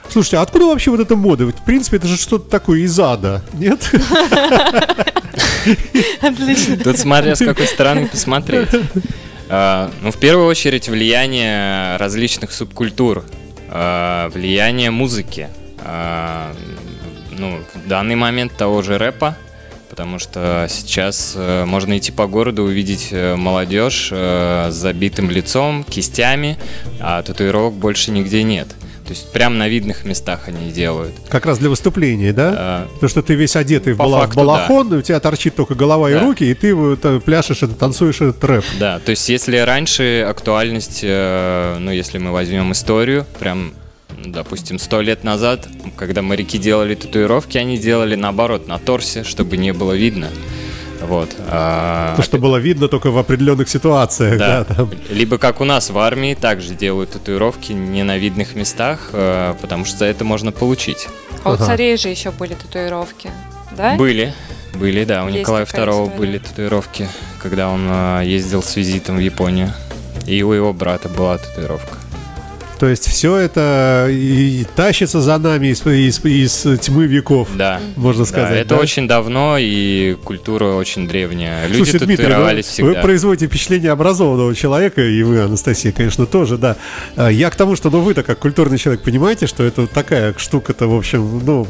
Слушайте, 0.09 0.37
а 0.39 0.43
откуда 0.43 0.67
вообще 0.67 0.91
вот 0.91 1.01
эта 1.01 1.17
мода? 1.17 1.45
Ведь, 1.45 1.57
в 1.59 1.65
принципе, 1.65 1.97
это 1.97 2.07
же 2.07 2.17
что-то 2.17 2.49
такое 2.49 2.81
из 2.81 2.99
ада, 2.99 3.43
нет? 3.55 3.91
Отлично. 6.21 6.77
Тут 6.77 6.99
смотря 6.99 7.35
с 7.35 7.45
какой 7.45 7.67
стороны 7.67 8.07
посмотреть. 8.09 8.69
А, 9.49 9.91
Ну, 10.03 10.11
в 10.11 10.17
первую 10.19 10.47
очередь, 10.47 10.89
влияние 10.89 11.97
различных 11.97 12.53
субкультур, 12.53 13.25
а, 13.69 14.29
влияние 14.31 14.91
музыки. 14.91 15.49
А, 15.81 16.53
Ну, 17.39 17.59
в 17.75 17.89
данный 17.89 18.15
момент 18.15 18.57
того 18.57 18.81
же 18.83 18.97
рэпа, 18.97 19.37
потому 19.97 20.19
что 20.19 20.67
сейчас 20.69 21.33
э, 21.37 21.65
можно 21.65 21.97
идти 21.97 22.13
по 22.13 22.27
городу, 22.27 22.65
увидеть 22.65 23.09
э, 23.13 23.35
молодежь 23.35 24.11
э, 24.13 24.69
с 24.71 24.75
забитым 24.75 25.31
лицом, 25.31 25.85
кистями, 25.85 26.59
а 27.01 27.23
татуировок 27.23 27.73
больше 27.73 28.11
нигде 28.11 28.43
нет. 28.43 28.69
То 29.07 29.13
есть 29.13 29.33
прям 29.33 29.57
на 29.57 29.69
видных 29.69 30.05
местах 30.05 30.49
они 30.49 30.71
делают. 30.71 31.15
Как 31.31 31.47
раз 31.47 31.59
для 31.59 31.71
выступления, 31.71 32.35
да? 32.35 32.55
А, 32.59 32.89
Потому 32.95 33.09
что 33.09 33.23
ты 33.23 33.35
весь 33.37 33.57
одетый 33.57 33.95
в 33.95 33.97
бала- 33.97 34.21
факту, 34.21 34.37
балахон, 34.37 34.93
и 34.93 34.97
у 34.99 35.03
тебя 35.03 35.19
торчит 35.19 35.55
только 35.55 35.75
голова 35.75 36.11
и 36.11 36.15
Да. 36.15 36.21
руки, 36.21 36.45
и 36.45 36.53
ты 36.53 36.77
э, 36.77 37.21
пляшешь, 37.25 37.63
это, 37.63 37.73
танцуешь 37.75 38.17
этот 38.21 38.45
рэп. 38.45 38.65
Да, 38.79 38.99
то 38.99 39.11
есть 39.11 39.27
если 39.31 39.57
раньше 39.57 40.27
актуальность, 40.29 41.03
ну 41.03 41.91
если 41.91 42.19
мы 42.19 42.33
возьмем 42.33 42.71
историю, 42.73 43.25
прям, 43.39 43.73
допустим, 44.33 44.79
сто 44.79 45.01
лет 45.01 45.25
назад, 45.25 45.69
когда 45.97 46.23
моряки 46.23 46.59
делали 46.59 46.95
татуировки, 46.95 47.59
они 47.59 47.79
делали 47.79 48.15
наоборот, 48.15 48.69
на 48.69 48.79
торсе, 48.79 49.25
чтобы 49.25 49.57
не 49.57 49.73
было 49.73 49.93
видно. 49.93 50.29
Вот. 51.03 51.37
а, 51.49 52.17
То, 52.17 52.23
что 52.23 52.39
было 52.39 52.57
видно 52.57 52.89
только 52.89 53.11
в 53.11 53.19
определенных 53.19 53.69
ситуациях, 53.69 54.39
да, 54.39 54.65
да. 54.65 54.75
там. 54.75 54.91
Либо 55.11 55.39
как 55.39 55.61
у 55.61 55.65
нас 55.65 55.91
в 55.91 55.99
армии 55.99 56.35
также 56.35 56.75
делают 56.75 57.13
татуировки 57.13 57.73
не 57.73 58.03
на 58.03 58.17
видных 58.17 58.55
местах, 58.55 59.11
э, 59.13 59.55
потому 59.61 59.85
что 59.85 59.99
за 59.99 60.05
это 60.07 60.25
можно 60.25 60.53
получить. 60.53 61.07
А 61.45 61.51
у 61.51 61.53
Ага. 61.53 61.67
царей 61.67 61.97
же 61.97 62.09
еще 62.09 62.31
были 62.31 62.55
татуировки, 62.55 63.31
да? 63.77 63.95
Были, 63.97 64.33
были, 64.75 65.05
да. 65.05 65.25
У 65.25 65.29
Есть 65.29 65.41
Николая 65.41 65.65
II 65.65 65.69
история. 65.69 66.17
были 66.19 66.39
татуировки, 66.39 67.09
когда 67.43 67.69
он 67.69 67.87
э, 67.89 68.23
ездил 68.25 68.63
с 68.63 68.75
визитом 68.75 69.17
в 69.17 69.21
Японию. 69.21 69.73
И 70.27 70.43
у 70.43 70.53
его 70.53 70.73
брата 70.73 71.09
была 71.09 71.39
татуировка. 71.39 71.99
То 72.79 72.87
есть 72.89 73.07
все 73.09 73.37
это 73.37 74.07
и 74.11 74.67
тащится 74.77 75.23
за 75.23 75.39
нами 75.39 75.69
из, 75.69 75.81
из- 75.87 76.23
из 76.25 76.81
тьмы 76.81 77.07
веков, 77.07 77.49
Да. 77.57 77.81
можно 77.97 78.25
Да, 78.25 78.29
сказать. 78.29 78.59
это 78.59 78.75
да? 78.75 78.77
очень 78.77 79.09
давно 79.09 79.57
и 79.59 80.15
культура 80.23 80.67
очень 80.75 81.09
древняя. 81.09 81.67
Люди 81.69 81.77
Слушайте, 81.79 82.05
Дмитрий, 82.05 82.27
ну, 82.35 82.45
вы 82.45 82.61
всегда. 82.63 83.01
производите 83.01 83.47
впечатление 83.47 83.93
образованного 83.93 84.55
человека, 84.55 85.01
и 85.03 85.23
вы, 85.23 85.41
Анастасия, 85.41 85.91
конечно, 85.93 86.27
тоже, 86.27 86.59
да. 86.59 86.77
А, 87.17 87.29
Я 87.31 87.49
к 87.49 87.57
тому, 87.57 87.77
что, 87.77 87.89
ну, 87.89 88.01
вы-то 88.01 88.23
как 88.23 88.39
культурный 88.41 88.77
человек 88.77 89.03
понимаете, 89.03 89.47
что 89.47 89.65
это 89.65 89.87
такая 89.87 90.35
штука-то, 90.37 90.87
в 90.87 90.95
общем, 90.95 91.41
ну, 91.47 91.67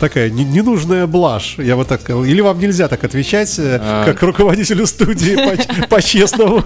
такая 0.00 0.28
не- 0.28 0.44
ненужная 0.44 1.06
блажь, 1.06 1.54
я 1.56 1.76
вот 1.76 1.88
так 1.88 2.02
сказал. 2.02 2.24
Или 2.24 2.42
вам 2.42 2.58
нельзя 2.58 2.88
так 2.88 3.02
отвечать, 3.04 3.54
э, 3.58 3.78
А. 3.80 4.04
как 4.04 4.22
руководителю 4.22 4.86
студии, 4.86 5.34
по- 5.36 5.86
по-честному? 5.88 6.62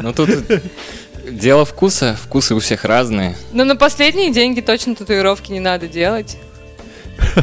Ну 0.00 0.12
тут 0.12 0.30
дело 1.30 1.64
вкуса, 1.64 2.16
вкусы 2.22 2.54
у 2.54 2.60
всех 2.60 2.84
разные. 2.84 3.36
Но 3.52 3.64
на 3.64 3.76
последние 3.76 4.32
деньги 4.32 4.60
точно 4.60 4.94
татуировки 4.94 5.52
не 5.52 5.60
надо 5.60 5.86
делать. 5.88 6.36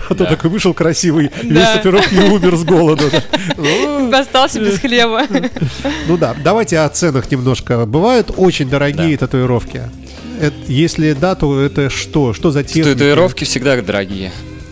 А 0.10 0.16
то 0.16 0.26
такой 0.26 0.50
вышел 0.50 0.74
красивый, 0.74 1.32
весь 1.44 1.68
татуировки 1.70 2.14
и 2.14 2.20
умер 2.20 2.56
с 2.56 2.64
голоду. 2.64 3.10
да. 3.12 3.20
Ну, 3.58 4.14
Остался 4.14 4.60
без 4.60 4.80
хлеба. 4.80 5.24
Ну 6.08 6.18
да, 6.18 6.36
давайте 6.44 6.80
о 6.80 6.90
ценах 6.90 7.32
немножко. 7.32 7.86
Бывают 7.86 8.32
очень 8.36 8.70
дорогие 8.70 9.18
татуировки. 9.18 9.84
Это- 10.40 10.56
если 10.68 11.14
да, 11.14 11.36
то 11.36 11.60
это 11.62 11.90
что? 11.90 12.34
Что 12.34 12.52
за 12.52 12.64
техника? 12.64 12.94
Татуировки 12.94 13.44
всегда 13.44 13.80
дорогие. 13.82 14.32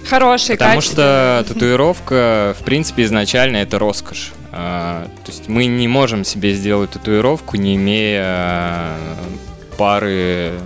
Хорошие, 0.09 0.57
Потому 0.57 0.81
что 0.81 1.45
татуировка, 1.47 2.55
в 2.59 2.63
принципе, 2.63 3.03
изначально 3.03 3.57
это 3.57 3.77
роскошь. 3.77 4.31
А, 4.51 5.05
то 5.25 5.31
есть 5.31 5.47
мы 5.47 5.65
не 5.65 5.87
можем 5.87 6.23
себе 6.25 6.53
сделать 6.53 6.91
татуировку, 6.91 7.57
не 7.57 7.75
имея 7.75 8.23
а, 8.25 8.97
пары 9.77 10.59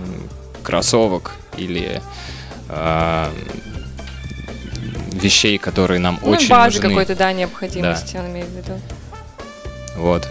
кроссовок 0.62 1.34
или 1.56 2.00
а, 2.68 3.30
вещей, 5.12 5.58
которые 5.58 6.00
нам 6.00 6.18
Ну, 6.22 6.30
очень 6.30 6.48
базы 6.48 6.76
нужны. 6.78 6.88
какой-то, 6.90 7.14
да, 7.14 7.32
необходимости, 7.32 8.16
он 8.16 8.26
имеет 8.28 8.48
в 8.48 8.56
виду. 8.56 8.80
Вот. 9.96 10.26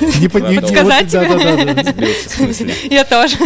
Не 0.20 0.28
под- 0.28 0.48
не- 0.50 0.60
Подсказать 0.60 1.10
да, 1.10 1.24
да, 1.24 1.36
да, 1.74 1.74
да. 1.74 1.92
Я 2.90 3.04
тоже. 3.04 3.36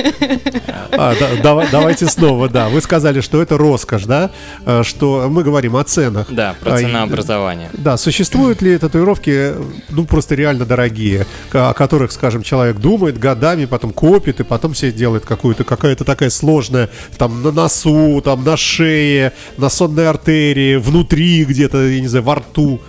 А, 0.93 1.15
да, 1.19 1.29
давай- 1.43 1.69
давайте 1.71 2.07
снова, 2.07 2.49
да. 2.49 2.69
Вы 2.69 2.81
сказали, 2.81 3.21
что 3.21 3.41
это 3.43 3.57
роскошь, 3.57 4.05
да? 4.05 4.31
Э, 4.67 4.83
Что 4.85 5.29
мы 5.31 5.43
говорим 5.45 5.77
о 5.77 5.85
ценах. 5.85 6.27
Да, 6.31 6.55
про 6.61 6.75
А, 6.75 6.79
ценообразование. 6.79 7.71
Да, 7.73 7.97
существуют 7.97 8.63
ли 8.63 8.77
татуировки, 8.79 9.55
ну, 9.91 10.05
просто 10.05 10.35
реально 10.35 10.65
дорогие, 10.67 11.27
о 11.53 11.73
которых, 11.73 12.13
скажем, 12.13 12.43
человек 12.43 12.77
думает 12.79 13.19
годами, 13.19 13.65
потом 13.67 13.93
копит, 13.93 14.41
и 14.41 14.45
потом 14.45 14.75
себе 14.75 14.93
делает 14.93 15.25
какую-то, 15.25 15.65
какая-то 15.65 16.05
такая 16.05 16.31
сложная, 16.31 16.89
там, 17.19 17.43
на 17.43 17.53
носу, 17.53 18.21
там, 18.25 18.45
на 18.45 18.57
шее, 18.57 19.33
на 19.57 19.69
сонной 19.69 20.09
артерии, 20.09 20.77
внутри 20.77 21.45
где-то, 21.45 21.87
я 21.87 22.01
не 22.01 22.09
знаю, 22.09 22.25
во 22.25 22.37
рту. 22.37 22.81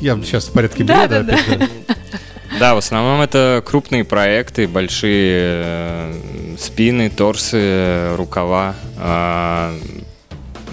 Я 0.00 0.16
сейчас 0.24 0.46
в 0.46 0.52
порядке 0.52 0.82
Да, 0.82 1.06
бреда 1.06 1.22
да, 1.22 1.34
опять, 1.34 1.58
да. 1.58 1.94
Да, 2.62 2.76
в 2.76 2.78
основном 2.78 3.20
это 3.20 3.60
крупные 3.66 4.04
проекты, 4.04 4.68
большие 4.68 5.34
э, 5.34 6.14
спины, 6.60 7.10
торсы, 7.10 8.14
рукава. 8.14 8.76
А, 8.98 9.76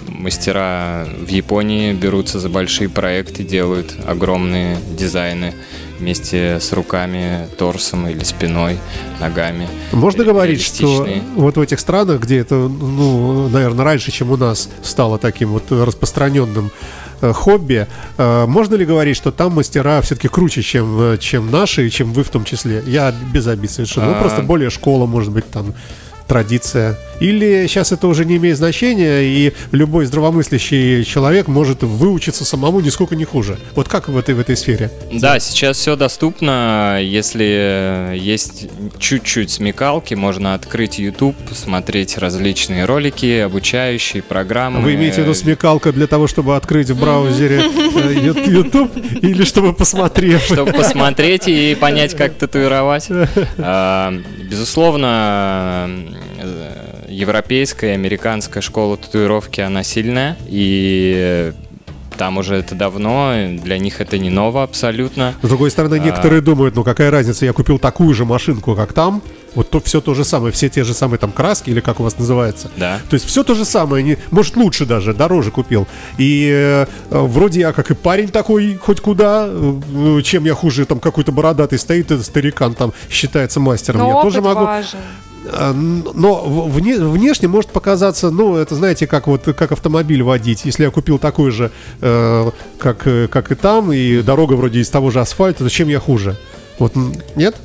Мастера 0.06 1.08
в 1.18 1.26
Японии 1.26 1.92
берутся 1.92 2.38
за 2.38 2.48
большие 2.48 2.88
проекты, 2.88 3.42
делают 3.42 3.96
огромные 4.06 4.78
дизайны 4.96 5.52
вместе 5.98 6.60
с 6.60 6.72
руками, 6.72 7.48
торсом 7.58 8.06
или 8.06 8.22
спиной, 8.22 8.78
ногами. 9.18 9.68
Можно 9.90 10.22
говорить, 10.22 10.62
что 10.62 11.08
вот 11.34 11.56
в 11.56 11.60
этих 11.60 11.80
странах, 11.80 12.20
где 12.20 12.38
это, 12.38 12.54
ну, 12.54 13.48
наверное, 13.48 13.84
раньше, 13.84 14.12
чем 14.12 14.30
у 14.30 14.36
нас 14.36 14.68
стало 14.84 15.18
таким 15.18 15.48
вот 15.48 15.72
распространенным 15.72 16.66
э, 16.66 17.09
хобби, 17.20 17.86
э, 18.18 18.46
можно 18.46 18.74
ли 18.76 18.84
говорить, 18.84 19.16
что 19.16 19.30
там 19.32 19.52
мастера 19.52 20.00
все-таки 20.00 20.28
круче, 20.28 20.62
чем, 20.62 21.00
э, 21.00 21.18
чем 21.18 21.50
наши, 21.50 21.88
чем 21.90 22.12
вы 22.12 22.22
в 22.22 22.28
том 22.30 22.44
числе? 22.44 22.82
Я 22.86 23.12
без 23.32 23.46
обид 23.46 23.70
совершенно. 23.70 24.06
Ну, 24.06 24.12
А. 24.16 24.20
просто 24.20 24.42
более 24.42 24.70
школа, 24.70 25.06
может 25.06 25.32
быть, 25.32 25.50
там 25.50 25.74
традиция. 26.30 26.96
Или 27.18 27.66
сейчас 27.66 27.90
это 27.90 28.06
уже 28.06 28.24
не 28.24 28.36
имеет 28.36 28.56
значения, 28.56 29.22
и 29.22 29.52
любой 29.72 30.06
здравомыслящий 30.06 31.04
человек 31.04 31.48
может 31.48 31.82
выучиться 31.82 32.44
самому 32.44 32.80
нисколько 32.80 33.16
не 33.16 33.24
хуже. 33.24 33.58
Вот 33.74 33.88
как 33.88 34.08
в 34.08 34.16
этой, 34.16 34.36
в 34.36 34.40
этой 34.40 34.56
сфере? 34.56 34.90
Да, 35.12 35.40
сейчас 35.40 35.76
все 35.76 35.96
доступно. 35.96 37.00
Если 37.02 38.16
есть 38.16 38.68
чуть-чуть 38.98 39.50
смекалки, 39.50 40.14
можно 40.14 40.54
открыть 40.54 41.00
YouTube, 41.00 41.36
смотреть 41.52 42.16
различные 42.16 42.84
ролики, 42.84 43.40
обучающие 43.40 44.22
программы. 44.22 44.80
Вы 44.80 44.94
имеете 44.94 45.16
в 45.16 45.24
виду 45.24 45.34
смекалка 45.34 45.92
для 45.92 46.06
того, 46.06 46.28
чтобы 46.28 46.54
открыть 46.54 46.90
в 46.90 46.98
браузере 46.98 47.60
э, 47.60 48.46
YouTube 48.46 48.96
или 49.20 49.42
чтобы 49.42 49.72
посмотреть? 49.72 50.42
Чтобы 50.42 50.72
посмотреть 50.72 51.48
и 51.48 51.74
понять, 51.74 52.16
как 52.16 52.34
татуировать. 52.38 53.08
А, 53.58 54.14
Безусловно, 54.50 55.88
европейская 57.08 57.92
и 57.92 57.94
американская 57.94 58.62
школа 58.62 58.96
татуировки, 58.96 59.60
она 59.60 59.82
сильная. 59.82 60.36
И 60.46 61.52
там 62.20 62.36
уже 62.36 62.56
это 62.56 62.74
давно, 62.74 63.32
для 63.62 63.78
них 63.78 64.02
это 64.02 64.18
не 64.18 64.28
ново 64.28 64.62
абсолютно. 64.62 65.34
С 65.40 65.48
другой 65.48 65.70
стороны, 65.70 65.98
некоторые 65.98 66.42
думают, 66.42 66.76
ну 66.76 66.84
какая 66.84 67.10
разница, 67.10 67.46
я 67.46 67.54
купил 67.54 67.78
такую 67.78 68.12
же 68.12 68.26
машинку, 68.26 68.76
как 68.76 68.92
там, 68.92 69.22
вот 69.54 69.70
то 69.70 69.80
все 69.80 70.02
то 70.02 70.12
же 70.12 70.22
самое, 70.22 70.52
все 70.52 70.68
те 70.68 70.84
же 70.84 70.92
самые 70.92 71.18
там 71.18 71.32
краски 71.32 71.70
или 71.70 71.80
как 71.80 71.98
у 71.98 72.02
вас 72.02 72.18
называется. 72.18 72.70
Да. 72.76 73.00
То 73.08 73.14
есть 73.14 73.26
все 73.26 73.42
то 73.42 73.54
же 73.54 73.64
самое, 73.64 74.04
не, 74.04 74.18
может 74.30 74.56
лучше 74.56 74.84
даже, 74.84 75.14
дороже 75.14 75.50
купил. 75.50 75.88
И 76.18 76.50
э, 76.52 76.86
э, 77.10 77.18
вроде 77.18 77.60
я 77.60 77.72
как 77.72 77.90
и 77.90 77.94
парень 77.94 78.28
такой, 78.28 78.74
хоть 78.76 79.00
куда, 79.00 79.48
э, 79.48 80.20
чем 80.22 80.44
я 80.44 80.54
хуже, 80.54 80.84
там 80.84 81.00
какой-то 81.00 81.32
бородатый 81.32 81.78
стоит, 81.78 82.10
этот 82.10 82.26
старикан 82.26 82.74
там 82.74 82.92
считается 83.08 83.60
мастером. 83.60 84.00
Но 84.00 84.08
я 84.08 84.14
опыт 84.16 84.24
тоже 84.24 84.42
могу. 84.42 84.64
важен. 84.66 84.98
А, 85.46 85.72
Но 85.72 86.68
вне- 86.68 86.98
внешне 86.98 87.48
может 87.48 87.70
показаться, 87.70 88.30
ну, 88.30 88.56
это 88.56 88.74
знаете, 88.74 89.06
как 89.06 89.26
вот 89.26 89.44
как 89.44 89.72
автомобиль 89.72 90.22
водить. 90.22 90.64
Если 90.64 90.84
я 90.84 90.90
купил 90.90 91.18
такой 91.18 91.50
же, 91.50 91.70
э, 92.00 92.50
как, 92.78 93.06
э, 93.06 93.28
как 93.28 93.50
и 93.52 93.54
там, 93.54 93.92
и 93.92 94.22
дорога 94.22 94.54
вроде 94.54 94.80
из 94.80 94.90
того 94.90 95.10
же 95.10 95.20
асфальта, 95.20 95.64
зачем 95.64 95.88
я 95.88 96.00
хуже? 96.00 96.36
Вот 96.78 96.92
нет? 97.36 97.56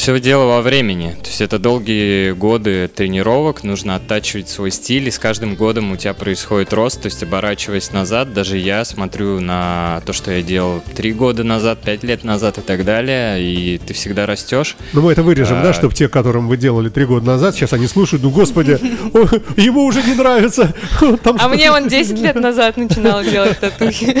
Все 0.00 0.18
дело 0.18 0.46
во 0.46 0.62
времени. 0.62 1.14
То 1.22 1.28
есть 1.28 1.42
это 1.42 1.58
долгие 1.58 2.32
годы 2.32 2.88
тренировок, 2.88 3.64
нужно 3.64 3.96
оттачивать 3.96 4.48
свой 4.48 4.70
стиль, 4.70 5.06
и 5.06 5.10
с 5.10 5.18
каждым 5.18 5.56
годом 5.56 5.92
у 5.92 5.96
тебя 5.96 6.14
происходит 6.14 6.72
рост. 6.72 7.02
То 7.02 7.08
есть 7.08 7.22
оборачиваясь 7.22 7.92
назад, 7.92 8.32
даже 8.32 8.56
я 8.56 8.86
смотрю 8.86 9.40
на 9.40 10.00
то, 10.06 10.14
что 10.14 10.30
я 10.30 10.40
делал 10.40 10.80
три 10.96 11.12
года 11.12 11.44
назад, 11.44 11.80
пять 11.82 12.02
лет 12.02 12.24
назад 12.24 12.56
и 12.56 12.62
так 12.62 12.86
далее, 12.86 13.42
и 13.44 13.76
ты 13.76 13.92
всегда 13.92 14.24
растешь. 14.24 14.78
Ну, 14.94 15.02
мы 15.02 15.12
это 15.12 15.22
вырежем, 15.22 15.62
да, 15.62 15.68
А. 15.68 15.74
чтобы 15.74 15.94
те, 15.94 16.08
которым 16.08 16.48
вы 16.48 16.56
делали 16.56 16.88
три 16.88 17.04
года 17.04 17.26
назад, 17.26 17.54
сейчас 17.54 17.74
они 17.74 17.86
слушают, 17.86 18.22
ну, 18.22 18.30
господи, 18.30 18.78
ему 19.60 19.84
уже 19.84 20.02
не 20.02 20.14
нравится. 20.14 20.74
А 21.38 21.48
мне 21.50 21.70
он 21.70 21.88
10 21.88 22.18
лет 22.20 22.36
назад 22.36 22.78
начинал 22.78 23.22
делать 23.22 23.58
татухи. 23.60 24.16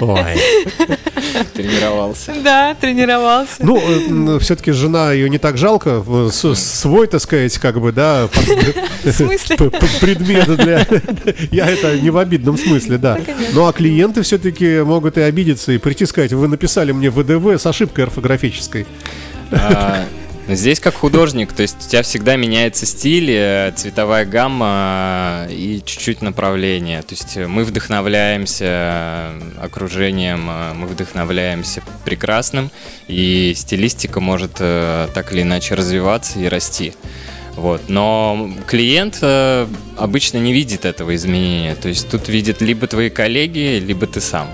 Ой. 0.00 0.36
Тренировался. 1.54 2.34
Да, 2.42 2.74
тренировался. 2.74 3.56
Ну, 3.60 4.38
все-таки 4.38 4.72
жена 4.72 5.12
ее 5.12 5.28
не 5.28 5.38
так 5.38 5.56
жалко, 5.56 6.02
э, 6.06 6.30
свой, 6.32 7.06
так 7.06 7.20
сказать, 7.20 7.56
как 7.58 7.80
бы, 7.80 7.92
да, 7.92 8.28
В 9.04 9.12
смысле? 9.12 9.56
предмет 10.00 10.56
для... 10.56 10.86
Я 11.50 11.66
это 11.66 11.98
не 11.98 12.10
в 12.10 12.18
обидном 12.18 12.56
смысле, 12.56 12.98
да. 12.98 13.18
Ну, 13.52 13.66
а 13.66 13.72
клиенты 13.72 14.22
все-таки 14.22 14.80
могут 14.82 15.18
и 15.18 15.20
обидеться, 15.20 15.72
и 15.72 15.78
прийти 15.78 16.06
сказать, 16.06 16.32
вы 16.32 16.48
написали 16.48 16.92
мне 16.92 17.10
ВДВ 17.10 17.60
с 17.60 17.66
ошибкой 17.66 18.04
орфографической. 18.04 18.86
Здесь 20.48 20.80
как 20.80 20.94
художник, 20.94 21.52
то 21.52 21.62
есть 21.62 21.86
у 21.86 21.88
тебя 21.88 22.02
всегда 22.02 22.34
меняется 22.34 22.84
стиль, 22.84 23.30
э, 23.30 23.72
цветовая 23.76 24.24
гамма 24.24 25.46
э, 25.48 25.52
и 25.52 25.82
чуть-чуть 25.84 26.20
направление. 26.20 27.00
То 27.02 27.14
есть 27.14 27.36
мы 27.36 27.62
вдохновляемся 27.62 28.64
э, 28.64 29.40
окружением, 29.62 30.50
мы 30.74 30.88
вдохновляемся 30.88 31.80
прекрасным, 32.04 32.72
и 33.06 33.52
стилистика 33.54 34.18
может 34.18 34.54
так 34.54 35.32
или 35.32 35.42
иначе 35.42 35.74
развиваться 35.74 36.40
и 36.40 36.48
расти. 36.48 36.94
Вот. 37.54 37.82
Но 37.88 38.50
клиент 38.66 39.22
обычно 39.96 40.38
не 40.38 40.52
видит 40.52 40.84
этого 40.84 41.14
изменения. 41.14 41.76
То 41.76 41.88
есть 41.88 42.10
тут 42.10 42.28
видят 42.28 42.60
либо 42.60 42.86
твои 42.88 43.10
коллеги, 43.10 43.78
либо 43.78 44.06
ты 44.06 44.20
сам. 44.20 44.48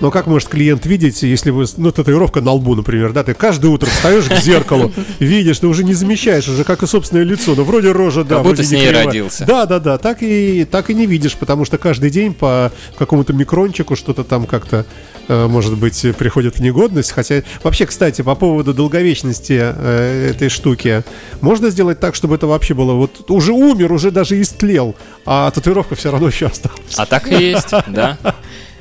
Но 0.00 0.10
как 0.10 0.26
может 0.26 0.48
клиент 0.48 0.86
видеть, 0.86 1.22
если 1.22 1.50
вы, 1.50 1.66
ну, 1.76 1.90
татуировка 1.90 2.40
на 2.40 2.52
лбу, 2.52 2.74
например, 2.74 3.12
да, 3.12 3.24
ты 3.24 3.34
каждое 3.34 3.68
утро 3.68 3.88
встаешь 3.88 4.24
к 4.24 4.36
зеркалу, 4.36 4.92
видишь, 5.18 5.58
ты 5.58 5.66
уже 5.66 5.82
не 5.82 5.94
замечаешь 5.94 6.48
уже, 6.48 6.64
как 6.64 6.82
и 6.82 6.86
собственное 6.86 7.24
лицо, 7.24 7.54
ну, 7.56 7.64
вроде 7.64 7.90
рожа, 7.90 8.22
да, 8.22 8.36
Как 8.36 8.44
будто 8.44 8.62
с 8.62 8.70
не 8.70 8.78
ней 8.78 8.90
родился. 8.90 9.44
Да, 9.44 9.66
да, 9.66 9.80
да, 9.80 9.98
так 9.98 10.18
и, 10.22 10.64
так 10.70 10.90
и 10.90 10.94
не 10.94 11.06
видишь, 11.06 11.36
потому 11.36 11.64
что 11.64 11.78
каждый 11.78 12.10
день 12.10 12.32
по 12.32 12.70
какому-то 12.96 13.32
микрончику 13.32 13.96
что-то 13.96 14.22
там 14.22 14.46
как-то, 14.46 14.86
э, 15.26 15.46
может 15.48 15.76
быть, 15.76 16.06
приходит 16.16 16.56
в 16.56 16.60
негодность, 16.60 17.10
хотя, 17.10 17.42
вообще, 17.64 17.86
кстати, 17.86 18.22
по 18.22 18.36
поводу 18.36 18.74
долговечности 18.74 19.58
э, 19.60 20.30
этой 20.30 20.48
штуки, 20.48 21.02
можно 21.40 21.70
сделать 21.70 21.98
так, 21.98 22.14
чтобы 22.14 22.36
это 22.36 22.46
вообще 22.46 22.74
было, 22.74 22.92
вот, 22.92 23.30
уже 23.30 23.52
умер, 23.52 23.92
уже 23.92 24.12
даже 24.12 24.40
истлел, 24.40 24.94
а 25.26 25.50
татуировка 25.50 25.96
все 25.96 26.12
равно 26.12 26.28
еще 26.28 26.46
осталась. 26.46 26.94
А 26.96 27.04
так 27.04 27.32
и 27.32 27.34
есть, 27.34 27.70
да. 27.88 28.16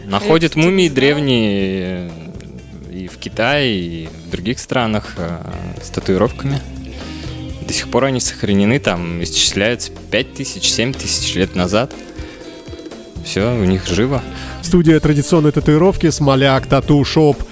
Находят 0.08 0.56
мумии 0.56 0.88
древние 0.88 2.10
э, 2.10 2.10
и 2.92 3.08
в 3.08 3.18
Китае, 3.18 3.78
и 3.78 4.08
в 4.08 4.32
других 4.32 4.58
странах 4.60 5.16
э, 5.18 5.40
с 5.84 5.90
татуировками. 5.90 6.62
До 7.68 7.74
сих 7.74 7.90
пор 7.90 8.06
они 8.06 8.22
сохранены, 8.22 8.80
там 8.80 9.22
исчисляются 9.22 9.92
5000, 10.12 10.64
7000 10.64 11.36
лет 11.36 11.56
назад. 11.56 11.94
Все, 13.26 13.54
у 13.54 13.66
них 13.66 13.86
живо. 13.86 14.24
Студия 14.62 14.98
традиционной 15.02 15.52
татуировки 15.52 16.10
Смоляк 16.10 16.68
Тату 16.68 17.04
Шоп 17.04 17.44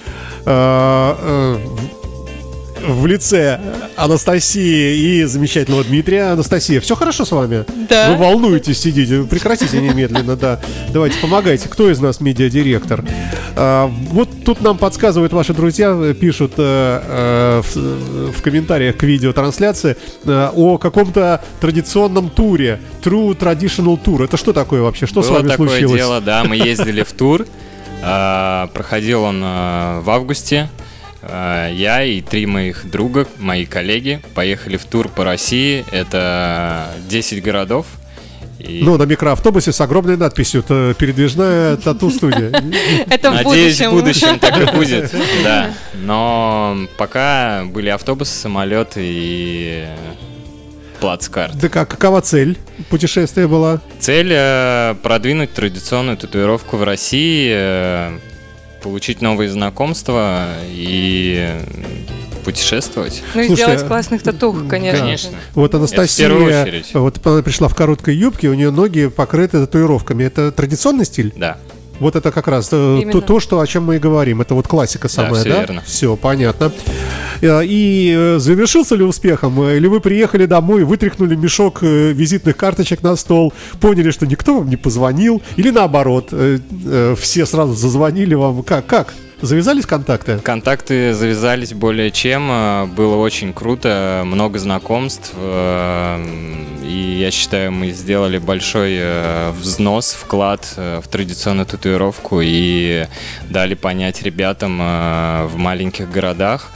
в 2.80 3.06
лице 3.06 3.60
Анастасии 3.96 4.96
и 4.96 5.24
замечательного 5.24 5.84
Дмитрия. 5.84 6.32
Анастасия, 6.32 6.80
все 6.80 6.94
хорошо 6.94 7.24
с 7.24 7.32
вами? 7.32 7.64
Да. 7.88 8.10
Вы 8.10 8.16
волнуетесь, 8.16 8.78
сидите. 8.78 9.22
Прекратите 9.24 9.80
немедленно, 9.80 10.36
да. 10.36 10.60
Давайте, 10.92 11.18
помогайте. 11.18 11.68
Кто 11.68 11.90
из 11.90 12.00
нас 12.00 12.20
медиадиректор? 12.20 13.04
А, 13.56 13.86
вот 14.10 14.28
тут 14.44 14.60
нам 14.60 14.78
подсказывают 14.78 15.32
ваши 15.32 15.54
друзья, 15.54 16.14
пишут 16.18 16.54
э, 16.58 17.00
э, 17.04 17.62
в, 17.62 18.32
в 18.32 18.42
комментариях 18.42 18.96
к 18.96 19.02
видеотрансляции 19.02 19.96
э, 20.24 20.50
о 20.54 20.78
каком-то 20.78 21.42
традиционном 21.60 22.30
туре. 22.30 22.80
True 23.02 23.36
Traditional 23.36 24.02
Tour. 24.02 24.24
Это 24.24 24.36
что 24.36 24.52
такое 24.52 24.82
вообще? 24.82 25.06
Что 25.06 25.22
с 25.22 25.26
Было 25.26 25.38
вами 25.38 25.48
такое 25.48 25.68
случилось? 25.68 26.00
дело, 26.00 26.20
да, 26.20 26.44
мы 26.44 26.56
ездили 26.56 27.02
в 27.02 27.12
тур. 27.12 27.46
А, 28.02 28.68
Проходил 28.68 29.22
он 29.22 29.40
а, 29.44 30.00
в 30.00 30.10
августе. 30.10 30.68
А, 31.28 31.70
Я 31.70 32.02
и 32.04 32.20
три 32.20 32.46
моих 32.46 32.88
друга, 32.90 33.26
мои 33.38 33.64
коллеги, 33.66 34.20
поехали 34.34 34.76
в 34.76 34.84
тур 34.84 35.08
по 35.08 35.24
России. 35.24 35.84
Это 35.92 36.86
10 37.08 37.42
городов. 37.42 37.86
И 38.58 38.80
Ну, 38.82 38.96
на 38.96 39.02
микроавтобусе 39.02 39.70
с 39.72 39.80
огромной 39.82 40.16
надписью 40.16 40.62
«Т- 40.62 40.94
«Передвижная 40.94 41.76
тату-студия». 41.76 42.50
Это 43.10 43.30
в 43.30 43.34
Надеюсь, 43.34 43.78
в 43.80 43.90
будущем. 43.90 43.90
будущем 44.30 44.38
так 44.38 44.58
и 44.58 44.74
будет. 44.76 45.12
Да. 45.44 45.70
Но 45.94 46.76
пока 46.96 47.64
были 47.66 47.90
автобусы, 47.90 48.32
самолеты 48.34 49.00
и 49.02 49.84
плацкарт. 51.00 51.58
Да 51.58 51.68
как, 51.68 51.88
какова 51.90 52.22
цель 52.22 52.56
путешествия 52.88 53.46
была? 53.46 53.80
Цель 54.00 54.30
э, 54.32 54.94
продвинуть 55.02 55.52
традиционную 55.52 56.16
татуировку 56.16 56.78
в 56.78 56.82
России, 56.84 57.50
э, 57.54 58.18
получить 58.82 59.20
новые 59.20 59.50
знакомства 59.50 60.48
и 60.68 61.54
путешествовать. 62.44 63.22
Ну 63.34 63.40
и 63.40 63.46
Слушай, 63.48 63.62
сделать 63.62 63.82
а- 63.82 63.86
классных 63.86 64.22
татух, 64.22 64.68
конечно. 64.68 65.00
Конечно. 65.00 65.36
Вот 65.54 65.74
Анастасия, 65.74 66.28
первую 66.28 66.62
очередь. 66.62 66.94
вот 66.94 67.26
она 67.26 67.42
пришла 67.42 67.68
в 67.68 67.74
короткой 67.74 68.14
юбке, 68.14 68.48
у 68.48 68.54
нее 68.54 68.70
ноги 68.70 69.08
покрыты 69.08 69.58
татуировками. 69.66 70.22
Это 70.24 70.52
традиционный 70.52 71.04
стиль? 71.04 71.32
Да. 71.36 71.58
Вот 71.98 72.14
это 72.14 72.30
как 72.30 72.46
раз 72.46 72.68
э, 72.72 73.08
то, 73.10 73.20
то, 73.20 73.40
что, 73.40 73.58
о 73.58 73.66
чем 73.66 73.84
мы 73.84 73.96
и 73.96 73.98
говорим. 73.98 74.42
Это 74.42 74.54
вот 74.54 74.68
классика 74.68 75.08
самая, 75.08 75.40
всё 75.40 75.50
да? 75.50 75.60
верно. 75.60 75.82
Все, 75.86 76.14
понятно. 76.14 76.70
Э, 77.40 77.62
И 77.64 78.14
э, 78.16 78.38
завершился 78.38 78.94
ли 78.94 79.04
успехом? 79.04 79.60
Э, 79.62 79.76
Или 79.76 79.86
вы 79.86 80.00
приехали 80.00 80.46
домой, 80.46 80.84
вытряхнули 80.84 81.34
мешок 81.34 81.82
визитных 81.82 82.56
карточек 82.56 83.02
на 83.02 83.16
стол, 83.16 83.52
поняли, 83.80 84.10
что 84.10 84.26
никто 84.26 84.58
вам 84.58 84.68
не 84.70 84.76
позвонил? 84.76 85.42
Или 85.56 85.70
наоборот, 85.70 86.32
все 87.18 87.46
сразу 87.46 87.74
зазвонили 87.74 88.34
вам? 88.34 88.62
Как? 88.62 88.86
Как? 88.86 89.14
Завязались 89.42 89.84
контакты? 89.84 90.38
Контакты 90.38 91.12
завязались 91.12 91.74
более 91.74 92.10
чем. 92.10 92.90
Было 92.96 93.16
очень 93.16 93.52
круто, 93.52 94.22
много 94.24 94.58
знакомств. 94.58 95.32
И 95.36 97.16
я 97.20 97.30
считаю, 97.30 97.70
мы 97.72 97.90
сделали 97.90 98.38
большой 98.38 98.98
взнос, 99.52 100.16
вклад 100.18 100.66
в 100.76 101.06
традиционную 101.10 101.66
татуировку 101.66 102.40
и 102.42 103.06
дали 103.50 103.74
понять 103.74 104.22
ребятам 104.22 104.78
в 104.78 105.52
маленьких 105.56 106.10
городах, 106.10 106.70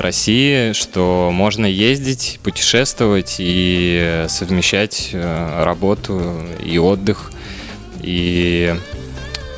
России, 0.00 0.72
что 0.72 1.30
можно 1.32 1.66
ездить, 1.66 2.38
путешествовать 2.42 3.36
и 3.38 4.24
совмещать 4.28 5.10
э, 5.12 5.62
работу 5.64 6.22
и 6.64 6.78
отдых. 6.78 7.32
И 8.02 8.74
э, 8.74 8.97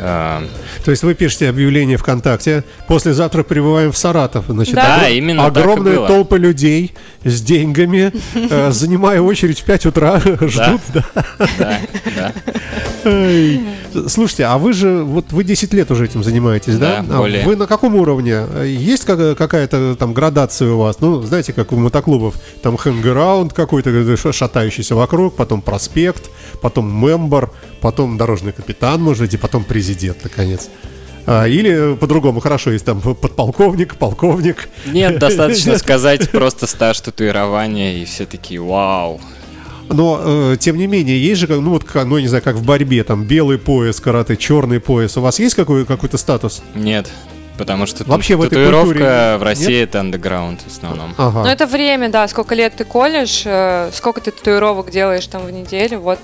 То 0.00 0.90
есть 0.90 1.02
вы 1.02 1.14
пишете 1.14 1.48
объявление 1.48 1.96
ВКонтакте. 1.96 2.64
Послезавтра 2.88 3.42
прибываем 3.42 3.92
в 3.92 3.96
Саратов. 3.96 4.46
Значит, 4.48 4.74
Да. 4.74 4.98
Да, 5.00 5.08
именно 5.08 5.44
так 5.44 5.56
и 5.56 5.60
огромная 5.60 5.96
было. 5.96 6.08
толпа 6.08 6.36
людей 6.36 6.92
с 7.24 7.40
деньгами, 7.42 8.12
э, 8.34 8.70
занимая 8.72 9.20
очередь 9.20 9.60
в 9.60 9.64
5 9.64 9.86
утра, 9.86 10.20
ждут. 10.40 10.80
да. 11.58 11.80
да. 12.16 12.32
Слушайте, 14.08 14.44
а 14.44 14.58
вы 14.58 14.72
же, 14.72 15.02
вот 15.02 15.32
вы 15.32 15.44
10 15.44 15.72
лет 15.74 15.90
уже 15.90 16.04
этим 16.04 16.22
занимаетесь, 16.22 16.76
да? 16.76 17.02
Да, 17.06 17.16
А 17.16 17.18
более. 17.18 17.44
Вы 17.44 17.56
на 17.56 17.66
каком 17.66 17.94
уровне? 17.96 18.44
Есть 18.64 19.04
как- 19.04 19.36
какая-то 19.36 19.96
там 19.96 20.12
градация 20.14 20.70
у 20.72 20.78
вас? 20.78 21.00
Ну, 21.00 21.22
знаете, 21.22 21.52
как 21.52 21.72
у 21.72 21.76
мотоклубов, 21.76 22.34
там 22.62 22.76
хэнграунд 22.76 23.52
какой-то, 23.52 23.90
шатающийся 24.32 24.94
вокруг, 24.94 25.36
потом 25.36 25.60
проспект, 25.62 26.30
потом 26.60 26.88
мембер, 26.88 27.50
потом 27.80 28.16
дорожный 28.16 28.52
капитан, 28.52 29.02
может 29.02 29.22
быть, 29.22 29.34
и 29.34 29.36
потом 29.36 29.64
президент, 29.64 30.22
наконец. 30.24 30.68
А, 31.26 31.46
или 31.46 31.94
по-другому, 31.96 32.40
хорошо, 32.40 32.70
есть 32.72 32.84
там 32.84 33.00
подполковник, 33.00 33.96
полковник. 33.96 34.68
Нет, 34.86 35.18
достаточно 35.18 35.78
сказать 35.78 36.30
просто 36.30 36.66
стаж 36.66 37.00
татуирования, 37.00 37.98
и 37.98 38.04
все 38.04 38.26
такие 38.26 38.60
вау. 38.60 39.20
Но, 39.88 40.20
э, 40.22 40.56
тем 40.58 40.76
не 40.76 40.86
менее, 40.86 41.20
есть 41.20 41.40
же, 41.40 41.48
ну, 41.48 41.70
вот, 41.70 41.84
ну, 41.94 42.16
я 42.16 42.22
не 42.22 42.28
знаю, 42.28 42.42
как 42.44 42.54
в 42.56 42.64
борьбе, 42.64 43.02
там, 43.02 43.24
белый 43.24 43.58
пояс 43.58 44.00
карате, 44.00 44.36
черный 44.36 44.78
пояс. 44.78 45.16
У 45.16 45.20
вас 45.20 45.40
есть 45.40 45.56
какой- 45.56 45.84
какой-то 45.84 46.16
статус? 46.16 46.62
Нет, 46.76 47.10
потому 47.58 47.86
что 47.86 48.04
Вообще 48.04 48.36
в 48.36 48.42
этой 48.42 48.50
татуировка 48.50 48.88
культуре 48.88 49.36
в 49.38 49.42
России 49.42 49.82
это 49.82 50.00
андеграунд 50.00 50.60
в 50.62 50.68
основном. 50.68 51.12
Ага. 51.18 51.42
Ну, 51.42 51.48
это 51.48 51.66
время, 51.66 52.08
да, 52.08 52.28
сколько 52.28 52.54
лет 52.54 52.74
ты 52.76 52.84
колешь, 52.84 53.42
э, 53.44 53.90
сколько 53.92 54.20
ты 54.20 54.30
татуировок 54.30 54.92
делаешь 54.92 55.26
там 55.26 55.44
в 55.44 55.50
неделю, 55.50 55.98
вот. 55.98 56.20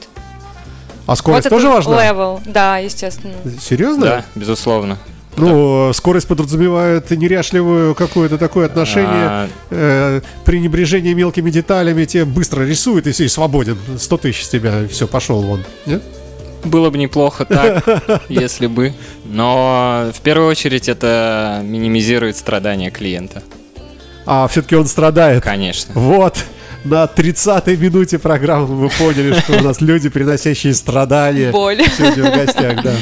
А 1.07 1.17
скорость 1.17 1.45
вот 1.45 1.51
тоже 1.51 1.69
важна? 1.69 2.03
level, 2.03 2.41
да, 2.45 2.79
естественно. 2.79 3.35
Серьезно? 3.61 4.05
Да, 4.07 4.25
безусловно. 4.35 4.99
Ну, 5.37 5.93
скорость 5.93 6.27
подразумевает 6.29 7.11
неряшливое 7.11 7.93
какое-то 7.95 8.39
такое 8.39 8.67
отношение, 8.67 9.29
А, 9.29 9.49
э, 9.71 10.21
пренебрежение 10.47 11.15
мелкими 11.15 11.51
деталями, 11.51 12.07
тебе 12.07 12.25
быстро 12.25 12.63
рисует, 12.65 13.07
и 13.07 13.13
все, 13.13 13.25
и 13.25 13.29
свободен. 13.29 13.77
100 13.99 14.17
тысяч 14.17 14.45
с 14.47 14.49
тебя, 14.49 14.89
все, 14.91 15.07
пошел 15.07 15.43
вон. 15.43 15.63
Нет? 15.85 16.03
Было 16.65 16.89
бы 16.91 16.97
неплохо 16.97 17.45
так, 17.45 17.85
если 18.31 18.67
бы. 18.67 18.95
Но 19.27 20.11
в 20.15 20.21
первую 20.23 20.49
очередь 20.49 20.89
это 20.89 21.61
минимизирует 21.63 22.37
страдания 22.39 22.91
клиента. 22.91 23.43
А 24.25 24.49
все-таки 24.49 24.75
он 24.75 24.87
страдает. 24.87 25.45
Конечно. 25.45 25.93
Вот. 25.95 26.39
На 26.89 27.07
30-й 27.07 27.77
минуте 27.77 28.17
программы 28.21 28.67
вы 28.67 28.89
поняли, 28.91 29.35
что 29.41 29.59
у 29.59 29.61
нас 29.61 29.81
люди, 29.81 30.09
приносящие 30.09 30.73
страдания. 30.73 31.51
Боль. 31.51 31.83
Сегодня 31.97 32.31
в 32.31 32.37
гостях, 32.37 32.83
да. 32.85 32.95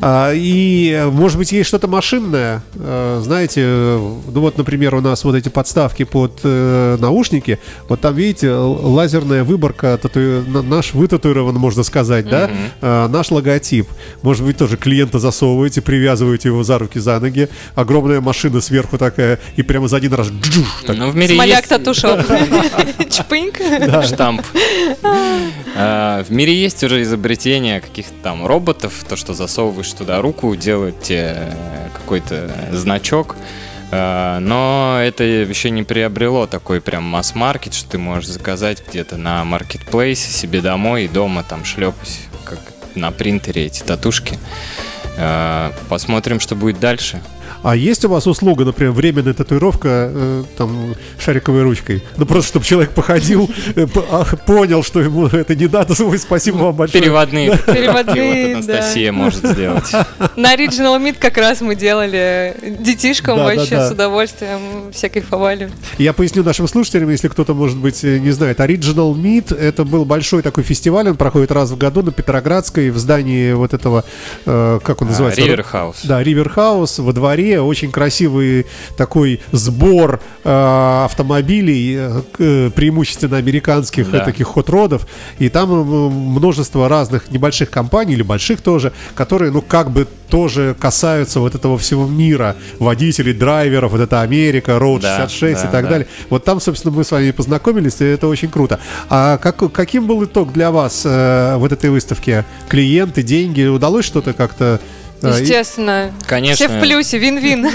А, 0.00 0.32
и, 0.34 1.04
может 1.12 1.38
быть, 1.38 1.52
есть 1.52 1.68
что-то 1.68 1.88
машинное. 1.88 2.62
Э, 2.74 3.20
Знаете, 3.22 3.62
ну 3.64 4.40
вот, 4.40 4.58
например, 4.58 4.94
у 4.94 5.00
нас 5.00 5.24
вот 5.24 5.34
эти 5.34 5.48
подставки 5.48 6.04
под 6.04 6.40
э, 6.44 6.96
наушники. 7.00 7.58
Вот 7.88 8.00
там, 8.00 8.14
видите, 8.14 8.50
лазерная 8.52 9.44
выборка, 9.44 9.98
тату- 10.02 10.42
на- 10.48 10.62
наш 10.62 10.94
вытатуирован, 10.94 11.54
можно 11.56 11.82
сказать, 11.82 12.28
да? 12.28 12.50
Э, 12.80 13.08
Наш 13.08 13.30
логотип. 13.30 13.86
Может 14.22 14.44
быть, 14.44 14.56
тоже 14.56 14.76
клиента 14.76 15.18
засовываете, 15.18 15.80
привязываете 15.82 16.48
его 16.48 16.62
за 16.64 16.78
руки, 16.78 16.98
за 16.98 17.18
ноги. 17.20 17.48
Огромная 17.74 18.20
машина 18.20 18.60
сверху 18.60 18.98
такая, 18.98 19.38
и 19.56 19.62
прямо 19.62 19.88
за 19.88 19.96
один 19.98 20.14
раз 20.14 20.28
джуш, 20.28 20.66
так 20.86 20.96
Ну, 20.96 21.10
в 21.10 21.16
мире 21.16 21.34
Смоляк 21.34 21.58
есть 21.58 21.68
татушоп. 21.68 22.20
Чпыньк. 23.10 23.56
штамп. 24.06 24.42
А, 25.76 26.22
В 26.24 26.30
мире 26.30 26.54
есть 26.54 26.82
уже 26.84 27.02
изобретения 27.02 27.80
каких-то 27.80 28.12
там 28.22 28.46
роботов, 28.46 28.92
то, 29.08 29.16
что 29.16 29.34
засовываешь 29.34 29.83
туда 29.92 30.20
руку, 30.22 30.54
делают 30.56 31.02
тебе 31.02 31.34
э, 31.36 31.88
какой-то 31.92 32.50
значок. 32.72 33.36
А, 33.90 34.40
Но 34.40 34.98
это 35.00 35.24
еще 35.24 35.70
не 35.70 35.82
приобрело 35.82 36.46
такой 36.46 36.80
прям 36.80 37.04
масс-маркет, 37.04 37.74
что 37.74 37.90
ты 37.90 37.98
можешь 37.98 38.28
заказать 38.28 38.82
где-то 38.86 39.16
на 39.16 39.44
маркетплейсе 39.44 40.30
себе 40.30 40.60
домой 40.60 41.04
и 41.04 41.08
дома 41.08 41.44
там 41.48 41.64
шлепать, 41.64 42.20
как 42.44 42.58
на 42.94 43.10
принтере 43.12 43.66
эти 43.66 43.82
татушки. 43.82 44.38
А, 45.16 45.72
Посмотрим, 45.88 46.40
что 46.40 46.56
будет 46.56 46.80
дальше. 46.80 47.22
А 47.62 47.76
есть 47.76 48.04
у 48.04 48.08
вас 48.08 48.26
услуга, 48.26 48.64
например, 48.64 48.92
временная 48.92 49.34
татуировка 49.34 50.10
э, 50.12 50.44
там 50.56 50.94
шариковой 51.18 51.62
ручкой? 51.62 52.02
Ну 52.16 52.26
просто 52.26 52.50
чтобы 52.50 52.64
человек 52.66 52.90
походил, 52.90 53.50
э, 53.74 53.86
а, 54.10 54.24
понял, 54.46 54.82
что 54.82 55.00
ему 55.00 55.26
это 55.26 55.54
не 55.54 55.66
надо. 55.66 55.94
Ой, 56.04 56.18
спасибо 56.18 56.56
вам 56.56 56.76
большое. 56.76 57.02
Переводные 57.02 57.58
Переводные, 57.66 58.56
вот 58.56 58.66
да. 58.66 58.74
Анастасия 58.74 59.12
может 59.12 59.46
сделать. 59.46 59.90
На 60.36 60.54
Original 60.54 61.00
Meat 61.00 61.16
как 61.18 61.36
раз 61.36 61.60
мы 61.60 61.74
делали 61.74 62.54
детишкам 62.80 63.38
Да, 63.38 63.44
вообще 63.44 63.76
да. 63.76 63.88
с 63.88 63.92
удовольствием, 63.92 64.92
все 64.92 65.08
кайфовали. 65.08 65.70
Я 65.98 66.12
поясню 66.12 66.42
нашим 66.42 66.68
слушателям, 66.68 67.10
если 67.10 67.28
кто-то, 67.28 67.54
может 67.54 67.78
быть, 67.78 68.04
э, 68.04 68.18
не 68.18 68.30
знает. 68.30 68.60
Original 68.60 69.14
Meat— 69.14 69.56
это 69.58 69.84
был 69.84 70.04
большой 70.04 70.42
такой 70.42 70.64
фестиваль, 70.64 71.08
он 71.08 71.16
проходит 71.16 71.50
раз 71.52 71.70
в 71.70 71.78
году 71.78 72.02
на 72.02 72.12
Петроградской, 72.12 72.90
в 72.90 72.98
здании 72.98 73.52
вот 73.52 73.74
этого, 73.74 74.04
э, 74.46 74.80
как 74.82 75.02
он 75.02 75.08
называется? 75.08 75.40
Ривер 75.40 75.62
Хаус. 75.62 76.00
Да, 76.04 76.22
Риверхаус 76.22 76.98
во 76.98 77.12
дворе, 77.12 77.33
очень 77.42 77.90
красивый 77.90 78.66
такой 78.96 79.40
сбор 79.52 80.20
э, 80.44 81.02
автомобилей, 81.04 81.94
э, 81.96 82.22
э, 82.38 82.70
преимущественно 82.74 83.36
американских 83.36 84.10
Да. 84.10 84.20
таких 84.24 84.46
хот-родов, 84.48 85.06
и 85.38 85.48
там 85.48 85.70
э, 85.72 85.84
множество 86.10 86.88
разных 86.88 87.30
небольших 87.30 87.70
компаний 87.70 88.14
или 88.14 88.22
больших 88.22 88.60
тоже, 88.60 88.92
которые, 89.14 89.50
ну, 89.50 89.62
как 89.62 89.90
бы 89.90 90.06
тоже 90.28 90.74
касаются 90.78 91.38
вот 91.40 91.54
этого 91.54 91.78
всего 91.78 92.06
мира, 92.06 92.56
водителей, 92.78 93.32
драйверов, 93.32 93.92
вот 93.92 94.00
это 94.00 94.20
Америка, 94.22 94.72
Road 94.72 95.00
Да, 95.02 95.16
66 95.28 95.60
и 95.60 95.64
да, 95.66 95.70
так 95.70 95.84
да. 95.84 95.90
далее. 95.90 96.08
Вот 96.30 96.44
там, 96.44 96.60
собственно, 96.60 96.94
мы 96.94 97.04
с 97.04 97.10
вами 97.12 97.30
познакомились, 97.30 98.00
и 98.00 98.04
это 98.04 98.26
очень 98.26 98.48
круто. 98.48 98.80
А 99.08 99.38
как, 99.38 99.70
каким 99.72 100.06
был 100.06 100.24
итог 100.24 100.52
для 100.52 100.70
вас 100.70 101.02
э, 101.04 101.56
вот 101.56 101.72
этой 101.72 101.90
выставки? 101.90 102.44
Клиенты, 102.68 103.22
деньги, 103.22 103.64
удалось 103.64 104.04
что-то 104.04 104.32
как-то... 104.32 104.80
и- 105.30 105.42
Естественно. 105.42 106.12
Конечно. 106.26 106.66
Все 106.66 106.76
в 106.76 106.80
плюсе, 106.80 107.18
вин-вин. 107.18 107.70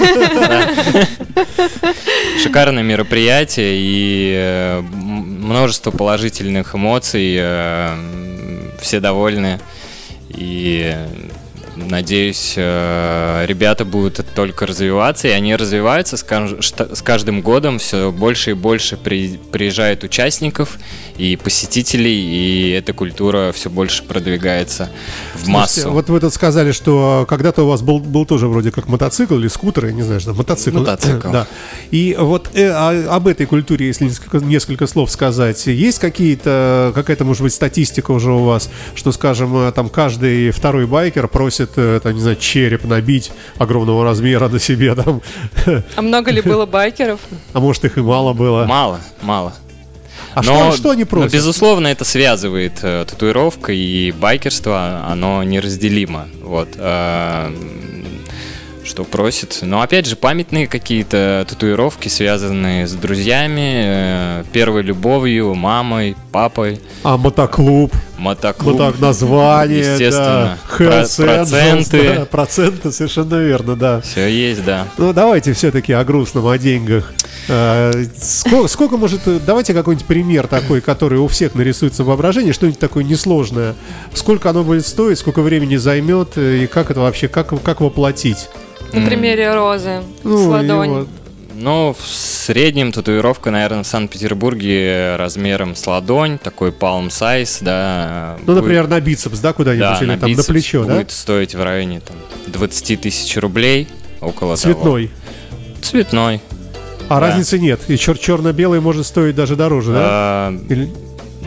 Шикарное 2.42 2.82
мероприятие 2.82 3.76
и 3.78 4.34
э, 4.36 4.80
множество 4.80 5.90
положительных 5.90 6.74
эмоций. 6.74 7.36
э, 7.38 7.94
Все 8.80 9.00
довольны. 9.00 9.60
И 10.28 10.92
э, 10.94 11.06
надеюсь, 11.88 12.54
э, 12.56 13.44
ребята 13.46 13.84
будут 13.84 14.24
только 14.34 14.66
развиваться, 14.66 15.28
и 15.28 15.30
они 15.30 15.54
развиваются 15.56 16.16
с 16.16 17.02
каждым 17.02 17.40
годом. 17.40 17.78
Все 17.78 18.10
больше 18.12 18.50
и 18.50 18.54
больше 18.54 18.96
при- 18.96 19.38
приезжает 19.52 20.04
участников 20.04 20.78
и 21.16 21.36
посетителей, 21.36 22.16
и 22.18 22.70
эта 22.70 22.92
культура 22.92 23.52
все 23.52 23.70
больше 23.70 24.02
продвигается 24.04 24.90
в 25.34 25.44
Слушайте, 25.44 25.52
массу. 25.52 25.90
Вот 25.90 26.08
вы 26.08 26.20
тут 26.20 26.32
сказали, 26.34 26.72
что 26.72 27.26
когда-то 27.28 27.64
у 27.64 27.68
вас 27.68 27.82
был, 27.82 27.98
был 27.98 28.24
тоже 28.26 28.46
вроде 28.48 28.70
как 28.70 28.88
мотоцикл 28.88 29.34
или 29.36 29.48
скутер, 29.48 29.86
я 29.86 29.92
не 29.92 30.02
знаю, 30.02 30.20
что 30.20 30.34
мотоцикл. 30.34 30.78
Мотоцикл. 30.78 31.28
Да. 31.32 31.46
И 31.90 32.16
вот 32.18 32.50
э, 32.54 32.68
а- 32.68 33.14
об 33.14 33.26
этой 33.28 33.46
культуре, 33.46 33.86
если 33.86 34.04
несколько, 34.04 34.38
несколько 34.38 34.86
слов 34.86 35.10
сказать, 35.10 35.66
есть 35.66 35.98
какие-то, 35.98 36.92
какая-то, 36.94 37.24
может 37.24 37.42
быть, 37.42 37.52
статистика 37.54 38.10
уже 38.10 38.32
у 38.32 38.44
вас, 38.44 38.70
что, 38.94 39.12
скажем, 39.12 39.56
э, 39.56 39.72
там 39.72 39.88
каждый 39.88 40.50
второй 40.50 40.86
байкер 40.86 41.28
просит, 41.28 41.69
э, 41.76 42.00
там, 42.02 42.14
не 42.14 42.20
знаю, 42.20 42.36
череп 42.36 42.84
набить 42.84 43.32
огромного 43.58 44.04
размера 44.04 44.48
на 44.48 44.58
себе, 44.58 44.94
там, 44.96 45.20
А 45.96 46.02
много 46.02 46.30
ли 46.30 46.40
было 46.40 46.66
байкеров? 46.66 47.20
а 47.52 47.60
может 47.60 47.84
их 47.84 47.98
и 47.98 48.00
мало 48.00 48.32
было. 48.32 48.64
Мало, 48.64 49.00
мало. 49.22 49.54
А 50.34 50.42
Но- 50.42 50.70
что, 50.70 50.76
что 50.76 50.90
они 50.90 51.02
но, 51.02 51.08
просят? 51.08 51.32
безусловно, 51.32 51.88
это 51.88 52.04
связывает 52.04 52.74
э, 52.82 53.04
татуировка 53.08 53.72
и 53.72 54.12
байкерство, 54.12 55.04
оно 55.08 55.42
неразделимо. 55.42 56.28
Вот. 56.42 56.68
э, 56.76 57.54
что 58.84 59.04
просит. 59.04 59.58
Но 59.62 59.82
опять 59.82 60.06
же, 60.06 60.16
памятные 60.16 60.66
какие-то 60.66 61.46
татуировки, 61.48 62.08
связанные 62.08 62.88
с 62.88 62.92
друзьями, 62.92 63.82
э, 63.84 64.44
первой 64.52 64.82
любовью, 64.82 65.54
мамой, 65.54 66.16
папой, 66.30 66.80
А 67.02 67.16
мотоклуб, 67.16 67.92
мотоклуб. 68.18 68.76
вот 68.76 68.92
так 68.92 69.00
название, 69.00 69.78
Естественно. 69.80 70.58
да, 70.68 70.76
Про- 70.76 70.86
проценты. 70.86 72.14
да, 72.14 72.24
проценты, 72.24 72.92
совершенно 72.92 73.34
верно, 73.36 73.76
да. 73.76 74.00
Все 74.00 74.28
есть, 74.28 74.64
да. 74.64 74.86
Ну, 74.98 75.12
давайте 75.12 75.52
все-таки 75.52 75.92
о 75.92 76.04
грустном, 76.04 76.46
о 76.46 76.56
деньгах. 76.58 77.12
Э, 77.48 77.92
Сколько, 78.16 78.68
сколько 78.68 78.96
может... 78.96 79.20
Давайте 79.44 79.74
какой-нибудь 79.74 80.06
пример 80.06 80.46
такой, 80.46 80.80
который 80.80 81.18
у 81.18 81.26
всех 81.26 81.54
нарисуется 81.54 82.04
в 82.04 82.06
воображении, 82.06 82.52
что-нибудь 82.52 82.78
такое 82.78 83.02
несложное. 83.04 83.74
Сколько 84.14 84.50
оно 84.50 84.62
будет 84.62 84.86
стоить, 84.86 85.18
сколько 85.18 85.42
времени 85.42 85.76
займет, 85.76 86.36
и 86.38 86.66
как 86.66 86.90
это 86.90 87.00
вообще, 87.00 87.28
как, 87.28 87.60
как 87.62 87.80
воплотить? 87.80 88.48
На 88.92 89.06
примере 89.06 89.54
розы 89.54 90.00
с 90.22 90.24
Ну, 90.24 90.42
и 90.44 90.46
ладони. 90.46 91.06
Ну, 91.62 91.92
в 91.98 92.06
среднем 92.06 92.90
татуировка, 92.90 93.50
наверное, 93.50 93.82
в 93.82 93.86
Санкт-Петербурге 93.86 95.16
размером 95.16 95.76
с 95.76 95.86
ладонь, 95.86 96.38
такой 96.38 96.70
palm 96.70 97.08
size, 97.08 97.58
да. 97.60 98.36
Ну, 98.40 98.46
будет- 98.46 98.56
например, 98.62 98.88
на 98.88 98.98
бицепс, 98.98 99.38
да, 99.40 99.52
куда-нибудь, 99.52 99.86
да, 99.86 99.98
или 100.00 100.06
на, 100.06 100.18
там 100.18 100.32
на 100.32 100.42
плечо, 100.42 100.84
да? 100.84 100.94
будет 100.96 101.10
стоить 101.10 101.54
в 101.54 101.62
районе 101.62 102.00
там, 102.00 102.16
20 102.46 102.96
тысяч 102.96 103.36
рублей, 103.36 103.88
около 104.22 104.56
того. 104.56 104.72
Цветной. 104.74 105.10
Цветной. 105.82 106.40
А 107.10 107.20
Да. 107.20 107.20
разницы 107.20 107.58
нет. 107.58 107.80
И 107.88 107.94
чер- 107.94 108.18
черно-белый 108.18 108.80
может 108.80 109.06
стоить 109.06 109.34
даже 109.34 109.54
дороже, 109.54 109.92
да? 109.92 109.98
А, 110.02 110.58
Или- 110.70 110.88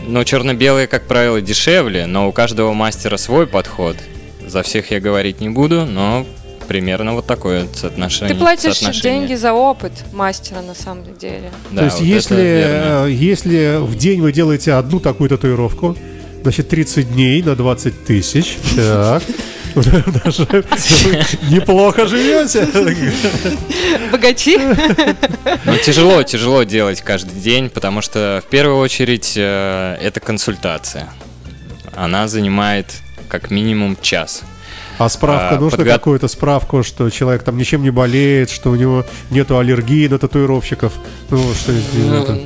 Ну, 0.06 0.22
черно-белые, 0.22 0.86
как 0.86 1.06
правило, 1.08 1.40
дешевле, 1.40 2.06
но 2.06 2.28
у 2.28 2.32
каждого 2.32 2.72
мастера 2.74 3.16
свой 3.16 3.46
подход. 3.48 3.96
За 4.46 4.62
всех 4.62 4.90
я 4.90 5.00
говорить 5.00 5.40
не 5.40 5.48
буду, 5.48 5.86
но 5.86 6.26
примерно 6.66 7.14
вот 7.14 7.26
такое 7.26 7.66
соотношение. 7.72 8.34
Ты 8.34 8.40
платишь 8.40 8.78
соотношение. 8.78 9.20
деньги 9.20 9.34
за 9.34 9.52
опыт 9.52 9.92
мастера 10.12 10.60
на 10.62 10.74
самом 10.74 11.16
деле. 11.16 11.50
Да, 11.70 11.78
То 11.80 11.84
есть, 11.84 11.98
вот 11.98 12.06
если, 12.06 13.06
э, 13.06 13.08
если 13.10 13.76
в 13.78 13.96
день 13.96 14.20
вы 14.20 14.32
делаете 14.32 14.72
одну 14.72 15.00
такую 15.00 15.28
татуировку, 15.30 15.96
значит, 16.42 16.68
30 16.68 17.12
дней 17.12 17.42
на 17.42 17.56
20 17.56 18.04
тысяч. 18.04 18.58
Так. 18.76 19.22
Даже 19.74 20.46
неплохо 21.50 22.06
живете. 22.06 22.68
Богачи. 24.12 24.56
Ну, 25.64 25.76
тяжело, 25.84 26.22
тяжело 26.22 26.62
делать 26.62 27.00
каждый 27.00 27.40
день, 27.40 27.70
потому 27.70 28.00
что 28.00 28.40
в 28.46 28.50
первую 28.50 28.78
очередь 28.78 29.32
э, 29.36 29.96
это 30.00 30.20
консультация. 30.20 31.08
Она 31.96 32.28
занимает 32.28 32.86
как 33.28 33.50
минимум 33.50 33.96
час. 34.00 34.42
А 34.98 35.08
справка, 35.08 35.56
А, 35.56 35.60
нужно 35.60 35.82
подго- 35.82 35.92
какую-то 35.92 36.28
справку, 36.28 36.82
что 36.82 37.10
человек 37.10 37.42
там 37.42 37.56
ничем 37.58 37.82
не 37.82 37.90
болеет, 37.90 38.50
что 38.50 38.70
у 38.70 38.76
него 38.76 39.04
нету 39.30 39.58
аллергии 39.58 40.06
на 40.06 40.18
татуировщиков. 40.18 40.92
Ну, 41.30 41.52
что 41.54 41.72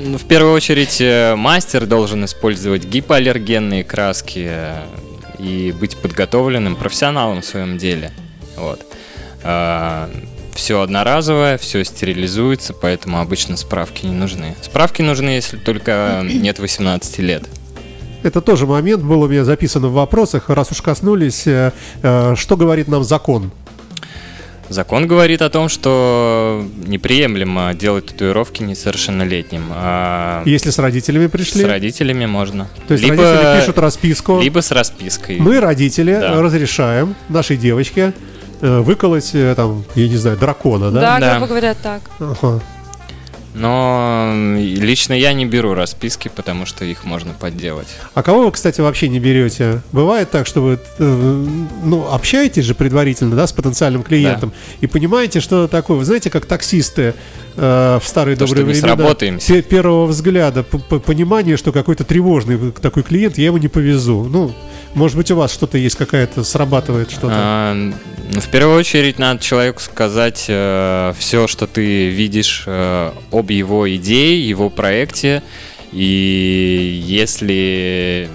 Ну, 0.04 0.16
в 0.18 0.24
первую 0.24 0.54
очередь 0.54 1.00
э, 1.00 1.34
мастер 1.36 1.86
должен 1.86 2.24
использовать 2.24 2.84
гипоаллергенные 2.84 3.84
краски 3.84 4.46
э, 4.50 4.80
и 5.38 5.72
быть 5.78 5.96
подготовленным 5.98 6.74
профессионалом 6.76 7.42
в 7.42 7.44
своем 7.44 7.76
деле. 7.78 8.12
Вот. 8.56 8.80
Все 10.54 10.80
одноразовое, 10.80 11.56
все 11.56 11.84
стерилизуется, 11.84 12.72
поэтому 12.74 13.20
обычно 13.20 13.56
справки 13.56 14.06
не 14.06 14.12
нужны. 14.12 14.56
Справки 14.60 15.02
нужны, 15.02 15.30
если 15.30 15.56
только 15.56 16.20
нет 16.24 16.58
18 16.58 17.18
лет. 17.20 17.44
Это 18.22 18.40
тоже 18.40 18.66
момент 18.66 19.02
был 19.02 19.22
у 19.22 19.28
меня 19.28 19.44
записан 19.44 19.82
в 19.86 19.92
вопросах, 19.92 20.48
раз 20.50 20.70
уж 20.72 20.82
коснулись, 20.82 21.46
э, 21.46 21.72
э, 22.02 22.34
что 22.36 22.56
говорит 22.56 22.88
нам 22.88 23.04
закон? 23.04 23.50
Закон 24.68 25.06
говорит 25.06 25.40
о 25.40 25.48
том, 25.48 25.70
что 25.70 26.62
неприемлемо 26.86 27.72
делать 27.72 28.06
татуировки 28.06 28.62
несовершеннолетним. 28.62 29.62
А 29.74 30.42
Если 30.44 30.68
с 30.70 30.78
родителями 30.78 31.26
пришли, 31.28 31.62
с 31.62 31.64
родителями 31.64 32.26
можно. 32.26 32.68
то 32.86 32.92
есть 32.92 33.02
либо, 33.04 33.22
родители 33.22 33.60
пишут 33.60 33.78
расписку, 33.78 34.40
либо 34.40 34.60
с 34.60 34.70
распиской. 34.70 35.38
мы, 35.38 35.60
родители, 35.60 36.18
Да. 36.20 36.42
разрешаем 36.42 37.14
нашей 37.30 37.56
девочке 37.56 38.12
э, 38.60 38.80
выколоть, 38.80 39.32
там, 39.56 39.84
я 39.94 40.08
не 40.08 40.16
знаю, 40.16 40.36
дракона, 40.36 40.90
да? 40.90 41.00
Да, 41.00 41.18
Да. 41.20 41.30
грубо 41.38 41.46
говоря, 41.46 41.74
так. 41.74 42.02
Ага. 42.18 42.60
Но 43.58 44.32
лично 44.56 45.12
я 45.14 45.32
не 45.32 45.44
беру 45.46 45.74
расписки, 45.74 46.30
потому 46.34 46.64
что 46.66 46.84
их 46.84 47.04
можно 47.04 47.32
подделать. 47.34 47.88
А 48.14 48.22
кого 48.22 48.44
вы, 48.44 48.52
кстати, 48.52 48.80
вообще 48.80 49.08
не 49.08 49.18
берете? 49.18 49.82
Бывает 49.92 50.30
так, 50.30 50.46
что 50.46 50.60
вы 50.60 50.78
э, 50.98 51.46
ну, 51.84 52.06
общаетесь 52.10 52.64
же 52.64 52.74
предварительно 52.74 53.34
да, 53.34 53.46
с 53.46 53.52
потенциальным 53.52 54.02
клиентом 54.02 54.52
и 54.80 54.86
понимаете, 54.86 55.40
что 55.40 55.66
такое. 55.66 55.96
Вы 55.98 56.04
знаете, 56.04 56.30
как 56.30 56.46
таксисты 56.46 57.14
э, 57.56 57.98
в 58.02 58.06
старые 58.06 58.36
То, 58.36 58.46
добрые 58.46 58.64
времена 58.64 58.96
сработаемся. 58.96 59.54
пе- 59.54 59.62
первого 59.62 60.06
взгляда 60.06 60.62
понимание, 60.62 61.56
что 61.56 61.72
какой-то 61.72 62.04
тревожный 62.04 62.72
такой 62.72 63.02
клиент, 63.02 63.38
я 63.38 63.46
его 63.46 63.58
не 63.58 63.68
повезу. 63.68 64.24
Ну, 64.24 64.54
может 64.94 65.16
быть, 65.16 65.30
у 65.30 65.36
вас 65.36 65.52
что-то 65.52 65.78
есть, 65.78 65.96
какая-то 65.96 66.44
срабатывает 66.44 67.10
что-то. 67.10 67.32
А, 67.32 67.74
ну, 67.74 68.40
в 68.40 68.48
первую 68.48 68.78
очередь 68.78 69.18
надо 69.18 69.42
человеку 69.42 69.80
сказать 69.80 70.38
все, 70.38 71.46
что 71.46 71.66
ты 71.66 72.08
видишь 72.08 72.64
э, 72.66 73.12
об 73.32 73.47
его 73.50 73.88
идее, 73.94 74.46
его 74.48 74.70
проекте. 74.70 75.42
И 75.92 77.02
если 77.04 78.28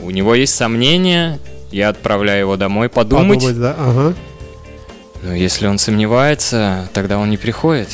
у 0.00 0.10
него 0.10 0.34
есть 0.34 0.54
сомнения, 0.54 1.38
я 1.70 1.88
отправляю 1.88 2.40
его 2.40 2.56
домой 2.56 2.88
подумать. 2.88 3.38
Подумать, 3.38 3.60
да, 3.60 3.74
ага. 3.78 4.14
Но 5.22 5.34
если 5.34 5.66
он 5.66 5.78
сомневается, 5.78 6.88
тогда 6.92 7.18
он 7.18 7.30
не 7.30 7.36
приходит. 7.36 7.88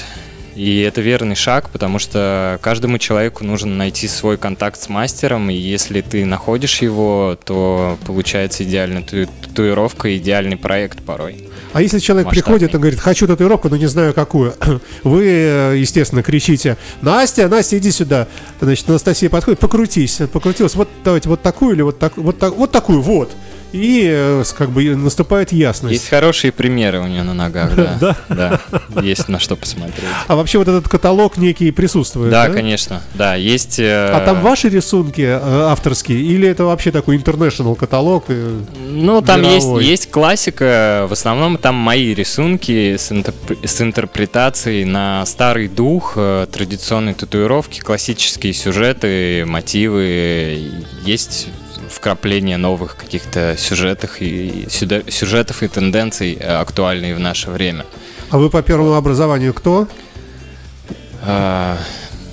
И 0.57 0.81
это 0.81 1.03
верный 1.03 1.35
шаг, 1.35 1.69
потому 1.69 1.99
что 1.99 2.59
каждому 2.63 2.97
человеку 2.99 3.45
нужно 3.45 3.75
найти 3.75 4.09
свой 4.09 4.39
контакт 4.39 4.81
с 4.81 4.89
мастером, 4.89 5.51
и 5.51 5.55
если 5.55 6.01
ты 6.01 6.25
находишь 6.25 6.81
его, 6.81 7.39
то 7.45 7.99
получается 8.07 8.65
идеальная 8.65 9.03
тату- 9.03 9.29
татуировка, 9.43 10.17
идеальный 10.17 10.57
проект 10.57 11.03
порой. 11.03 11.45
А 11.75 11.83
если 11.83 11.99
человек 11.99 12.27
Масштабный. 12.27 12.43
приходит 12.43 12.75
и 12.75 12.79
говорит, 12.79 13.01
хочу 13.01 13.27
татуировку, 13.27 13.69
но 13.69 13.77
не 13.77 13.87
знаю 13.87 14.15
какую, 14.15 14.55
вы, 15.05 15.25
э, 15.27 15.77
естественно, 15.77 16.23
кричите, 16.23 16.79
Настя, 17.03 17.49
Настя, 17.49 17.77
иди 17.77 17.91
сюда. 17.91 18.27
Значит, 18.59 18.89
Анастасия 18.89 19.29
подходит, 19.29 19.61
покрутись, 19.61 20.21
покрутилась, 20.33 20.75
вот 20.75 20.89
давайте 21.05 21.29
вот 21.29 21.43
такую 21.43 21.75
или 21.75 21.83
вот, 21.83 21.99
так, 21.99 22.17
вот, 22.17 22.39
так, 22.39 22.57
вот 22.57 22.71
такую, 22.71 23.03
вот. 23.03 23.37
И 23.73 24.07
э, 24.11 24.45
как 24.57 24.71
бы 24.71 24.95
наступает 24.95 25.53
ясность. 25.53 25.93
Есть 25.95 26.09
хорошие 26.09 26.53
примеры 26.53 27.01
у 27.01 27.07
нее 27.07 27.23
на 27.23 27.35
ногах, 27.35 27.75
да. 27.77 28.17
Да, 28.29 28.61
есть 29.03 29.29
на 29.29 29.39
что 29.39 29.57
посмотреть. 29.57 30.05
А 30.29 30.37
вообще 30.37 30.59
вот 30.59 30.69
этот 30.69 30.89
каталог 30.89 31.37
некий 31.37 31.71
присутствует, 31.73 32.31
Да, 32.31 32.49
да? 32.49 32.55
конечно, 32.55 33.03
да, 33.15 33.35
есть... 33.35 33.79
э, 33.79 34.11
А 34.13 34.21
там 34.25 34.41
ваши 34.41 34.69
рисунки 34.69 35.21
э, 35.23 35.39
авторские 35.69 36.21
или 36.23 36.49
это 36.49 36.65
вообще 36.65 36.91
такой 36.91 37.17
international 37.19 37.75
каталог? 37.77 38.25
Ну, 38.29 39.21
там 39.21 39.43
есть, 39.43 39.69
есть 39.83 40.11
классика, 40.11 41.07
в 41.09 41.13
основном 41.13 41.59
там 41.59 41.75
мои 41.75 42.15
рисунки 42.15 42.97
с, 42.97 43.11
интерп- 43.11 43.67
с 43.67 43.81
интерпретацией 43.81 44.85
на 44.85 45.27
старый 45.27 45.69
дух, 45.69 46.15
традиционной 46.15 47.15
татуировки, 47.15 47.81
классические 47.81 48.53
сюжеты, 48.53 49.45
мотивы, 49.47 50.71
есть 51.05 51.49
вкрапление 51.91 52.57
новых 52.57 52.97
каких-то 52.97 53.57
сюжетов 53.59 54.21
и, 54.21 54.67
сюда- 54.71 55.03
сюжетов 55.11 55.63
и 55.63 55.69
тенденций, 55.69 56.37
э, 56.39 56.57
актуальные 56.61 57.15
в 57.15 57.21
наше 57.21 57.51
время. 57.51 57.85
А 58.31 58.39
вы 58.39 58.51
по 58.51 58.63
первому 58.63 58.95
образованию 58.95 59.55
кто? 59.55 59.87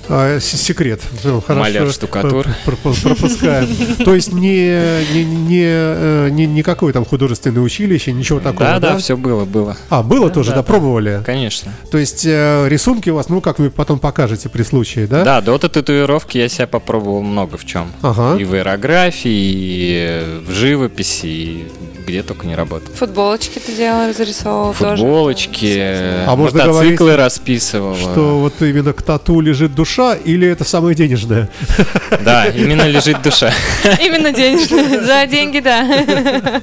А, 0.08 0.38
секрет. 0.40 1.00
Хорошо. 1.22 1.54
Маляр-штукатур. 1.54 2.46
Пр- 2.64 2.76
пр- 2.82 2.94
Пропускаем. 3.02 3.68
То 4.04 4.14
есть 4.14 4.32
не, 4.32 5.04
не, 5.12 5.24
не, 5.24 5.64
э, 5.66 6.28
не, 6.30 6.46
никакое 6.46 6.92
там 6.92 7.04
художественное 7.04 7.62
училище, 7.62 8.12
ничего 8.12 8.40
такого, 8.40 8.64
да, 8.64 8.80
да? 8.80 8.92
да, 8.92 8.98
все 8.98 9.16
было, 9.16 9.44
было. 9.44 9.76
А, 9.88 10.02
было 10.02 10.30
тоже, 10.30 10.50
да, 10.50 10.56
да, 10.56 10.62
да. 10.62 10.66
пробовали? 10.66 11.22
Конечно. 11.24 11.72
То 11.90 11.98
есть 11.98 12.24
э, 12.26 12.66
рисунки 12.68 13.10
у 13.10 13.14
вас, 13.14 13.28
ну, 13.28 13.40
как 13.40 13.58
вы 13.58 13.70
потом 13.70 13.98
покажете 13.98 14.48
при 14.48 14.62
случае, 14.62 15.06
да? 15.06 15.24
Да, 15.24 15.40
до 15.40 15.58
татуировки 15.58 16.38
я 16.38 16.48
себя 16.48 16.66
попробовал 16.66 17.22
много 17.22 17.56
в 17.56 17.64
чем. 17.64 17.90
Ага. 18.02 18.36
И 18.40 18.44
в 18.44 18.54
аэрографии, 18.54 19.30
и 19.30 20.40
в 20.46 20.50
живописи, 20.52 21.26
и 21.26 21.72
где 22.06 22.22
только 22.22 22.46
не 22.46 22.54
работал. 22.54 22.94
Футболочки 22.94 23.58
ты 23.58 23.74
делал, 23.74 24.08
разрисовывал 24.08 24.74
тоже. 24.74 25.02
Футболочки, 25.02 25.74
э, 25.76 26.24
А 26.26 26.36
можно 26.36 26.66
мотоциклы 26.66 26.96
говорить, 26.96 27.18
расписывал. 27.18 27.96
Что 27.96 28.38
вот 28.40 28.54
именно 28.60 28.92
к 28.92 29.02
тату 29.02 29.40
лежит 29.40 29.74
душа 29.74 30.14
или 30.14 30.46
это 30.46 30.64
самое 30.64 30.94
денежное? 30.94 31.48
Да, 32.24 32.46
именно 32.46 32.88
лежит 32.88 33.20
душа. 33.22 33.52
Именно 34.00 34.32
денежные. 34.32 35.00
За 35.02 35.26
деньги, 35.26 35.60
да. 35.60 35.84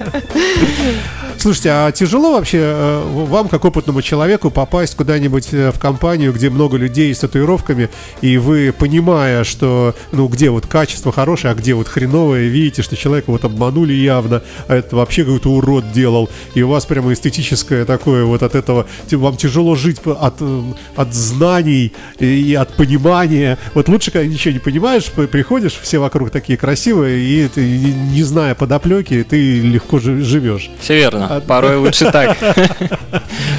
Слушайте, 1.41 1.69
а 1.71 1.91
тяжело 1.91 2.33
вообще 2.33 2.59
э, 2.61 3.03
вам, 3.25 3.47
как 3.47 3.65
опытному 3.65 4.03
человеку, 4.03 4.51
попасть 4.51 4.95
куда-нибудь 4.95 5.47
э, 5.53 5.71
в 5.71 5.79
компанию, 5.79 6.33
где 6.33 6.51
много 6.51 6.77
людей 6.77 7.11
с 7.15 7.17
татуировками, 7.17 7.89
и 8.21 8.37
вы, 8.37 8.71
понимая, 8.71 9.43
что, 9.43 9.95
ну, 10.11 10.27
где 10.27 10.51
вот 10.51 10.67
качество 10.67 11.11
хорошее, 11.11 11.53
а 11.53 11.55
где 11.55 11.73
вот 11.73 11.87
хреновое, 11.87 12.43
видите, 12.43 12.83
что 12.83 12.95
человека 12.95 13.31
вот 13.31 13.43
обманули 13.43 13.91
явно, 13.91 14.43
а 14.67 14.75
это 14.75 14.95
вообще 14.95 15.23
какой-то 15.23 15.49
урод 15.49 15.91
делал, 15.91 16.29
и 16.53 16.61
у 16.61 16.69
вас 16.69 16.85
прямо 16.85 17.11
эстетическое 17.11 17.85
такое 17.85 18.23
вот 18.23 18.43
от 18.43 18.53
этого, 18.53 18.85
вам 19.09 19.35
тяжело 19.35 19.75
жить 19.75 19.97
от, 20.05 20.35
э, 20.41 20.61
от 20.95 21.11
знаний 21.11 21.91
и, 22.19 22.53
от 22.53 22.75
понимания. 22.75 23.57
Вот 23.73 23.89
лучше, 23.89 24.11
когда 24.11 24.27
ничего 24.27 24.53
не 24.53 24.59
понимаешь, 24.59 25.05
приходишь, 25.05 25.73
все 25.81 25.97
вокруг 25.97 26.29
такие 26.29 26.55
красивые, 26.55 27.19
и 27.19 27.47
ты, 27.47 27.65
не 27.65 28.21
зная 28.21 28.53
подоплеки, 28.53 29.25
ты 29.27 29.59
легко 29.59 29.97
жи- 29.97 30.21
живешь. 30.21 30.69
Все 30.79 30.97
верно. 30.97 31.30
Порой 31.39 31.77
лучше 31.77 32.11
так. 32.11 32.37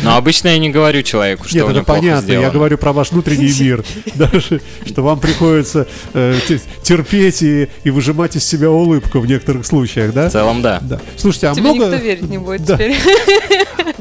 Но 0.02 0.16
обычно 0.16 0.48
я 0.48 0.58
не 0.58 0.70
говорю 0.70 1.02
человеку, 1.02 1.46
что 1.48 1.56
Нет, 1.58 1.68
это 1.68 1.82
понятно. 1.84 2.08
Я 2.08 2.20
сделано. 2.38 2.50
говорю 2.50 2.76
про 2.78 2.92
ваш 2.92 3.10
внутренний 3.12 3.52
мир. 3.58 3.84
Даже, 4.14 4.60
что 4.84 5.02
вам 5.02 5.20
приходится 5.20 5.86
э, 6.12 6.38
те- 6.46 6.60
терпеть 6.82 7.42
и, 7.42 7.68
и 7.84 7.90
выжимать 7.90 8.36
из 8.36 8.44
себя 8.44 8.70
улыбку 8.70 9.20
в 9.20 9.26
некоторых 9.26 9.64
случаях, 9.64 10.12
да? 10.12 10.28
В 10.28 10.32
целом, 10.32 10.60
да. 10.62 10.80
Да. 10.82 11.00
Слушайте, 11.16 11.48
а 11.48 11.54
Тебе 11.54 11.72
много... 11.72 11.84
никто 11.86 11.96
верить 12.04 12.28
не 12.28 12.38
будет 12.38 12.62
Да. 12.66 12.74
теперь. 12.76 12.96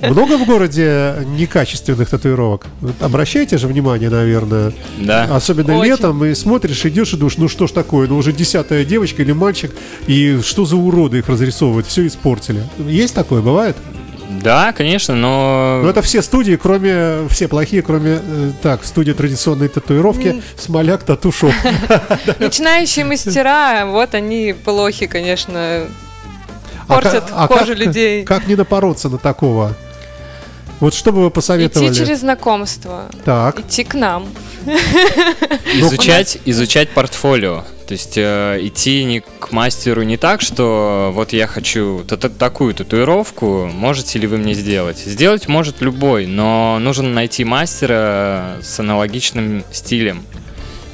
Много 0.02 0.38
в 0.38 0.46
городе 0.46 1.16
некачественных 1.26 2.10
татуировок? 2.10 2.66
Обращайте 3.00 3.58
же 3.58 3.68
внимание, 3.68 4.10
наверное. 4.10 4.74
Да. 4.98 5.24
Особенно 5.36 5.78
Очень. 5.78 5.92
летом, 5.92 6.26
и 6.26 6.34
смотришь, 6.34 6.86
идешь 6.86 7.14
и 7.14 7.18
думаешь, 7.18 7.38
ну 7.38 7.48
что 7.48 7.68
ж 7.68 7.72
такое, 7.72 8.08
ну 8.08 8.18
уже 8.18 8.34
десятая 8.34 8.84
девочка 8.86 9.22
или 9.22 9.32
мальчик, 9.32 9.72
и 10.08 10.40
что 10.44 10.66
за 10.66 10.76
уроды 10.76 11.20
их 11.20 11.30
разрисовывают, 11.30 11.88
все 11.88 12.08
испортили. 12.08 12.64
Есть 12.78 13.16
такое, 13.16 13.42
бывает? 13.42 13.76
Да, 14.42 14.72
конечно, 14.74 15.14
но... 15.14 15.82
Но 15.84 15.90
это 15.90 16.02
все 16.02 16.22
студии, 16.22 16.56
кроме, 16.56 17.28
все 17.30 17.48
плохие, 17.48 17.82
кроме, 17.82 18.20
э, 18.26 18.52
так, 18.62 18.86
студия 18.86 19.14
традиционной 19.14 19.68
татуировки, 19.68 20.42
Смоляк, 20.58 21.04
Татушоп. 21.04 21.52
Начинающие 22.40 23.06
мастера, 23.06 23.86
вот 23.86 24.16
они 24.16 24.56
плохи, 24.64 25.08
конечно. 25.08 25.88
А 26.88 26.96
Портят 26.96 27.26
а 27.32 27.48
кожу 27.48 27.74
людей. 27.74 28.24
Как 28.24 28.48
не 28.48 28.56
напороться 28.56 29.10
на 29.10 29.18
такого? 29.18 29.76
Вот 30.82 30.94
что 30.94 31.12
бы 31.14 31.22
вы 31.24 31.30
посоветовали? 31.30 31.88
Идти 31.90 32.00
через 32.00 32.20
знакомство. 32.20 33.06
Так, 33.24 33.60
Идти 33.62 33.84
к 33.86 33.94
нам. 33.94 34.28
изучать, 35.76 36.38
изучать 36.46 36.90
портфолио. 36.90 37.64
То 37.88 37.94
есть 37.94 38.14
э, 38.18 38.58
идти 38.62 39.04
не 39.04 39.20
к 39.20 39.52
мастеру 39.52 40.04
не 40.04 40.16
так, 40.18 40.42
что 40.42 41.12
вот 41.14 41.34
я 41.34 41.46
хочу 41.48 42.04
та- 42.08 42.16
та- 42.18 42.30
такую 42.30 42.74
татуировку, 42.74 43.66
можете 43.74 44.18
ли 44.20 44.28
вы 44.28 44.38
мне 44.38 44.54
сделать? 44.54 44.98
Сделать 44.98 45.48
может 45.48 45.82
любой, 45.82 46.26
но 46.26 46.78
нужно 46.80 47.10
найти 47.10 47.44
мастера 47.44 48.60
с 48.64 48.80
аналогичным 48.80 49.64
стилем 49.74 50.24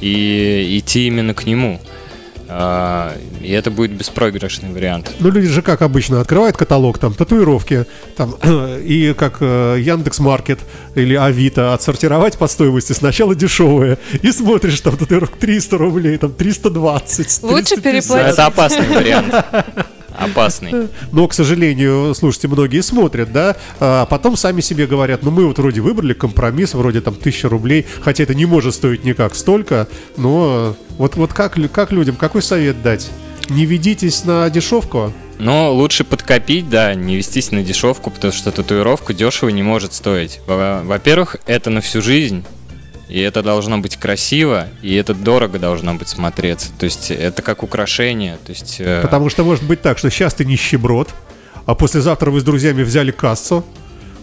и 0.00 0.76
идти 0.78 1.06
именно 1.06 1.34
к 1.34 1.44
нему. 1.46 1.80
А, 2.50 3.14
и 3.42 3.52
это 3.52 3.70
будет 3.70 3.92
беспроигрышный 3.92 4.72
вариант. 4.72 5.12
ну 5.18 5.30
люди 5.30 5.48
же 5.48 5.60
как 5.60 5.82
обычно 5.82 6.20
открывают 6.20 6.56
каталог, 6.56 6.98
там, 6.98 7.12
татуировки, 7.12 7.84
там, 8.16 8.34
и 8.82 9.14
как 9.16 9.36
э, 9.40 9.76
Яндекс 9.80 10.18
Маркет 10.18 10.60
или 10.94 11.14
Авито 11.14 11.74
отсортировать 11.74 12.38
по 12.38 12.46
стоимости 12.46 12.92
сначала 12.94 13.34
дешевые, 13.34 13.98
и 14.22 14.32
смотришь, 14.32 14.80
там, 14.80 14.96
татуировка 14.96 15.38
300 15.38 15.78
рублей, 15.78 16.16
там, 16.16 16.32
320, 16.32 17.42
Лучше 17.42 17.76
350. 17.76 17.82
переплатить. 17.82 18.32
Это 18.32 18.46
опасный 18.46 18.88
вариант. 18.88 19.34
Опасный. 20.18 20.88
Но, 21.12 21.26
к 21.28 21.32
сожалению, 21.34 22.14
слушайте, 22.14 22.48
многие 22.48 22.82
смотрят, 22.82 23.32
да, 23.32 23.56
а 23.80 24.04
потом 24.06 24.36
сами 24.36 24.60
себе 24.60 24.86
говорят, 24.86 25.22
ну 25.22 25.30
мы 25.30 25.46
вот 25.46 25.58
вроде 25.58 25.80
выбрали 25.80 26.12
компромисс, 26.12 26.74
вроде 26.74 27.00
там 27.00 27.14
тысяча 27.14 27.48
рублей, 27.48 27.86
хотя 28.00 28.24
это 28.24 28.34
не 28.34 28.46
может 28.46 28.74
стоить 28.74 29.04
никак 29.04 29.34
столько, 29.34 29.86
но 30.16 30.76
вот, 30.98 31.16
вот 31.16 31.32
как, 31.32 31.56
как 31.72 31.92
людям, 31.92 32.16
какой 32.16 32.42
совет 32.42 32.82
дать? 32.82 33.08
Не 33.48 33.64
ведитесь 33.64 34.24
на 34.24 34.50
дешевку? 34.50 35.12
Но 35.38 35.72
лучше 35.72 36.02
подкопить, 36.04 36.68
да, 36.68 36.94
не 36.94 37.16
вестись 37.16 37.52
на 37.52 37.62
дешевку, 37.62 38.10
потому 38.10 38.32
что 38.32 38.50
татуировку 38.50 39.12
дешево 39.12 39.50
не 39.50 39.62
может 39.62 39.94
стоить. 39.94 40.40
Во- 40.46 40.82
Во-первых, 40.84 41.36
это 41.46 41.70
на 41.70 41.80
всю 41.80 42.02
жизнь, 42.02 42.44
и 43.08 43.18
это 43.20 43.42
должно 43.42 43.78
быть 43.78 43.96
красиво, 43.96 44.68
и 44.82 44.94
это 44.94 45.14
дорого 45.14 45.58
должно 45.58 45.94
быть 45.94 46.08
смотреться. 46.08 46.68
То 46.78 46.84
есть 46.84 47.10
это 47.10 47.42
как 47.42 47.62
украшение. 47.62 48.38
То 48.44 48.52
есть, 48.52 48.76
э, 48.80 49.00
Потому 49.02 49.30
что 49.30 49.44
может 49.44 49.64
быть 49.64 49.80
так, 49.80 49.98
что 49.98 50.10
сейчас 50.10 50.34
ты 50.34 50.44
нищеброд, 50.44 51.08
а 51.66 51.74
послезавтра 51.74 52.30
вы 52.30 52.40
с 52.40 52.44
друзьями 52.44 52.82
взяли 52.82 53.10
кассу, 53.10 53.64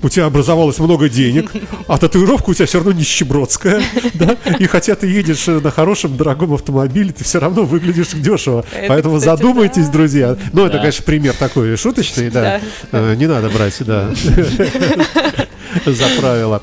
у 0.04 0.10
тебя 0.10 0.26
образовалось 0.26 0.78
много 0.78 1.10
денег, 1.10 1.52
а 1.88 1.98
татуировка 1.98 2.52
у 2.52 2.54
тебя 2.54 2.68
все 2.68 2.78
равно 2.78 2.92
нищебродская, 2.92 3.82
да? 4.14 4.38
И 4.60 4.68
хотя 4.68 4.94
ты 4.94 5.08
едешь 5.08 5.48
на 5.48 5.72
хорошем, 5.72 6.16
дорогом 6.16 6.54
автомобиле, 6.54 7.12
ты 7.12 7.24
все 7.24 7.40
равно 7.40 7.64
выглядишь 7.64 8.10
дешево. 8.10 8.64
Это, 8.72 8.88
Поэтому 8.88 9.18
кстати, 9.18 9.38
задумайтесь, 9.40 9.88
да. 9.88 9.92
друзья. 9.94 10.38
Ну, 10.54 10.64
это, 10.66 10.74
Да. 10.74 10.80
конечно, 10.80 11.04
пример 11.06 11.34
такой 11.34 11.76
шуточный, 11.78 12.30
да. 12.30 12.62
Да. 12.92 13.00
Э, 13.00 13.16
Не 13.16 13.26
надо 13.26 13.50
брать, 13.50 13.78
да. 13.80 14.12
За 15.86 16.06
правило. 16.20 16.62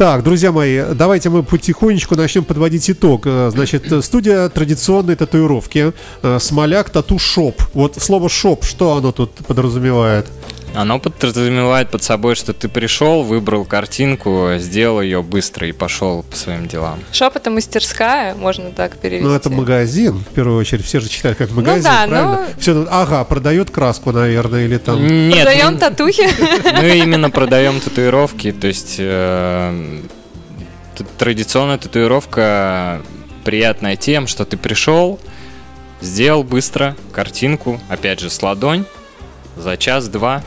Так, 0.00 0.22
друзья 0.22 0.50
мои, 0.50 0.82
давайте 0.94 1.28
мы 1.28 1.42
потихонечку 1.42 2.16
начнем 2.16 2.42
подводить 2.42 2.88
итог. 2.88 3.24
Э, 3.26 3.50
Значит, 3.52 3.92
э, 3.92 4.00
студия 4.00 4.48
традиционной 4.48 5.14
татуировки 5.14 5.92
э, 6.22 6.38
Смоляк 6.40 6.88
Tattoo 6.88 7.18
Shop. 7.18 7.60
Вот 7.74 7.96
слово 8.00 8.30
shop, 8.30 8.64
что 8.64 8.96
оно 8.96 9.12
тут 9.12 9.30
подразумевает? 9.46 10.26
Оно 10.72 11.00
подразумевает 11.00 11.90
под 11.90 12.04
собой, 12.04 12.36
что 12.36 12.52
ты 12.52 12.68
пришел, 12.68 13.24
выбрал 13.24 13.64
картинку, 13.64 14.50
сделал 14.58 15.00
ее 15.00 15.20
быстро 15.20 15.66
и 15.66 15.72
пошел 15.72 16.22
по 16.22 16.36
своим 16.36 16.68
делам. 16.68 17.00
Shop 17.12 17.34
это 17.34 17.50
мастерская, 17.50 18.36
можно 18.36 18.70
так 18.70 18.96
перевести. 18.96 19.26
Ну, 19.26 19.34
это 19.34 19.50
магазин, 19.50 20.18
в 20.18 20.32
первую 20.32 20.58
очередь. 20.58 20.84
Все 20.84 21.00
же 21.00 21.08
читают 21.08 21.38
как 21.38 21.50
магазин, 21.50 21.82
да, 21.82 22.06
правильно? 22.06 22.46
но- 22.54 22.60
Все, 22.60 22.86
ага, 22.88 23.24
продает 23.24 23.70
краску, 23.70 24.12
наверное, 24.12 24.64
или 24.64 24.78
там... 24.78 25.04
Нет, 25.04 25.42
Продаем 25.42 25.72
мы- 25.74 25.78
татухи. 25.80 26.28
мы 26.80 26.98
именно 26.98 27.30
продаем 27.30 27.80
татуировки, 27.80 28.52
то 28.52 28.68
есть 28.68 28.94
э, 28.98 29.89
традиционная 31.18 31.78
татуировка 31.78 33.02
приятная 33.44 33.96
тем, 33.96 34.26
что 34.26 34.44
ты 34.44 34.56
пришел, 34.56 35.18
сделал 36.00 36.44
быстро 36.44 36.96
картинку, 37.12 37.80
опять 37.88 38.20
же 38.20 38.30
с 38.30 38.42
ладонь, 38.42 38.84
за 39.56 39.76
час-два 39.76 40.42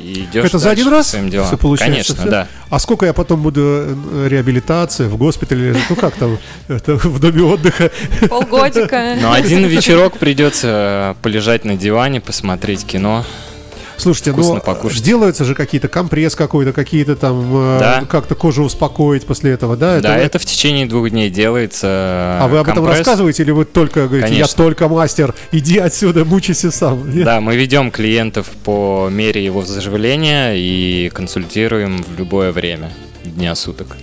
и 0.00 0.24
идешь 0.24 0.44
Это 0.44 0.58
за 0.58 0.70
один 0.70 0.88
раз 0.88 1.08
своим 1.08 1.30
делам. 1.30 1.46
все 1.46 1.56
получается? 1.56 1.92
Конечно, 1.92 2.14
всё? 2.16 2.30
да. 2.30 2.48
А 2.68 2.78
сколько 2.78 3.06
я 3.06 3.12
потом 3.12 3.42
буду 3.42 3.60
э, 3.62 4.28
реабилитации 4.28 5.06
в 5.06 5.16
госпитале? 5.16 5.76
Ну 5.88 5.96
как 5.96 6.14
там, 6.16 6.38
это, 6.68 6.96
в 6.96 7.20
доме 7.20 7.42
отдыха? 7.42 7.90
Полгодика. 8.28 9.16
Но 9.20 9.32
один 9.32 9.64
вечерок 9.66 10.18
придется 10.18 11.16
полежать 11.22 11.64
на 11.64 11.76
диване, 11.76 12.20
посмотреть 12.20 12.84
кино. 12.84 13.24
Слушайте, 13.96 14.32
Вкусно 14.32 14.54
ну 14.54 14.60
покушать. 14.60 15.02
делаются 15.02 15.44
же 15.44 15.54
какие-то 15.54 15.88
компресс 15.88 16.34
какой-то, 16.34 16.72
какие-то 16.72 17.16
там 17.16 17.48
э, 17.54 17.78
Да. 17.78 18.04
как-то 18.08 18.34
кожу 18.34 18.64
успокоить 18.64 19.24
после 19.26 19.52
этого, 19.52 19.76
да? 19.76 20.00
да, 20.00 20.16
это 20.16 20.38
в 20.38 20.44
течение 20.44 20.86
двух 20.86 21.10
дней 21.10 21.30
делается. 21.30 22.38
А 22.40 22.48
вы 22.48 22.58
об 22.58 22.64
этом 22.68 22.84
компресс. 22.84 22.98
рассказываете 22.98 23.42
или 23.44 23.50
вы 23.52 23.64
только 23.64 24.06
говорите, 24.06 24.28
я 24.28 24.34
Конечно. 24.44 24.56
только 24.56 24.88
мастер, 24.88 25.34
иди 25.52 25.78
отсюда, 25.78 26.24
мучайся 26.24 26.70
сам? 26.70 27.08
Нет? 27.14 27.24
Да, 27.24 27.40
мы 27.40 27.56
ведем 27.56 27.90
клиентов 27.90 28.48
по 28.64 29.08
мере 29.10 29.44
его 29.44 29.62
заживления 29.64 30.54
и 30.54 31.10
консультируем 31.14 32.02
в 32.02 32.18
любое 32.18 32.52
время 32.52 32.90
дня 33.24 33.54
суток. 33.54 33.96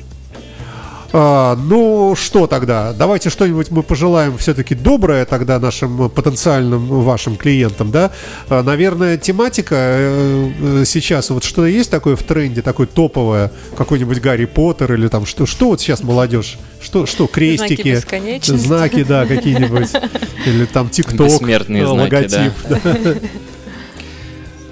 А, 1.13 1.55
ну 1.57 2.15
что 2.15 2.47
тогда? 2.47 2.93
Давайте 2.93 3.29
что-нибудь 3.29 3.69
мы 3.69 3.83
пожелаем 3.83 4.37
все-таки 4.37 4.75
доброе 4.75 5.25
тогда 5.25 5.59
нашим 5.59 6.09
потенциальным 6.09 6.87
вашим 6.87 7.35
клиентам, 7.35 7.91
да? 7.91 8.11
А, 8.49 8.63
наверное, 8.63 9.17
тематика 9.17 9.75
э, 9.77 10.51
э, 10.61 10.83
сейчас 10.85 11.29
вот 11.29 11.43
что 11.43 11.65
есть 11.65 11.91
такое 11.91 12.15
в 12.15 12.23
тренде, 12.23 12.61
такое 12.61 12.87
топовое, 12.87 13.51
какой-нибудь 13.75 14.21
Гарри 14.21 14.45
Поттер 14.45 14.93
или 14.93 15.09
там 15.09 15.25
что? 15.25 15.45
Что 15.45 15.67
вот 15.67 15.81
сейчас 15.81 16.01
молодежь? 16.01 16.57
Что? 16.81 17.05
Что? 17.05 17.27
Крестики? 17.27 17.89
бесконечности. 17.89 18.65
Знаки, 18.65 19.03
да, 19.03 19.25
какие-нибудь. 19.25 19.89
Или 20.45 20.65
там 20.65 20.89
ТикТок, 20.89 21.27
Бессмертные 21.27 21.85
знаки, 21.87 22.13
логотип. 22.13 22.53
да. 22.69 23.15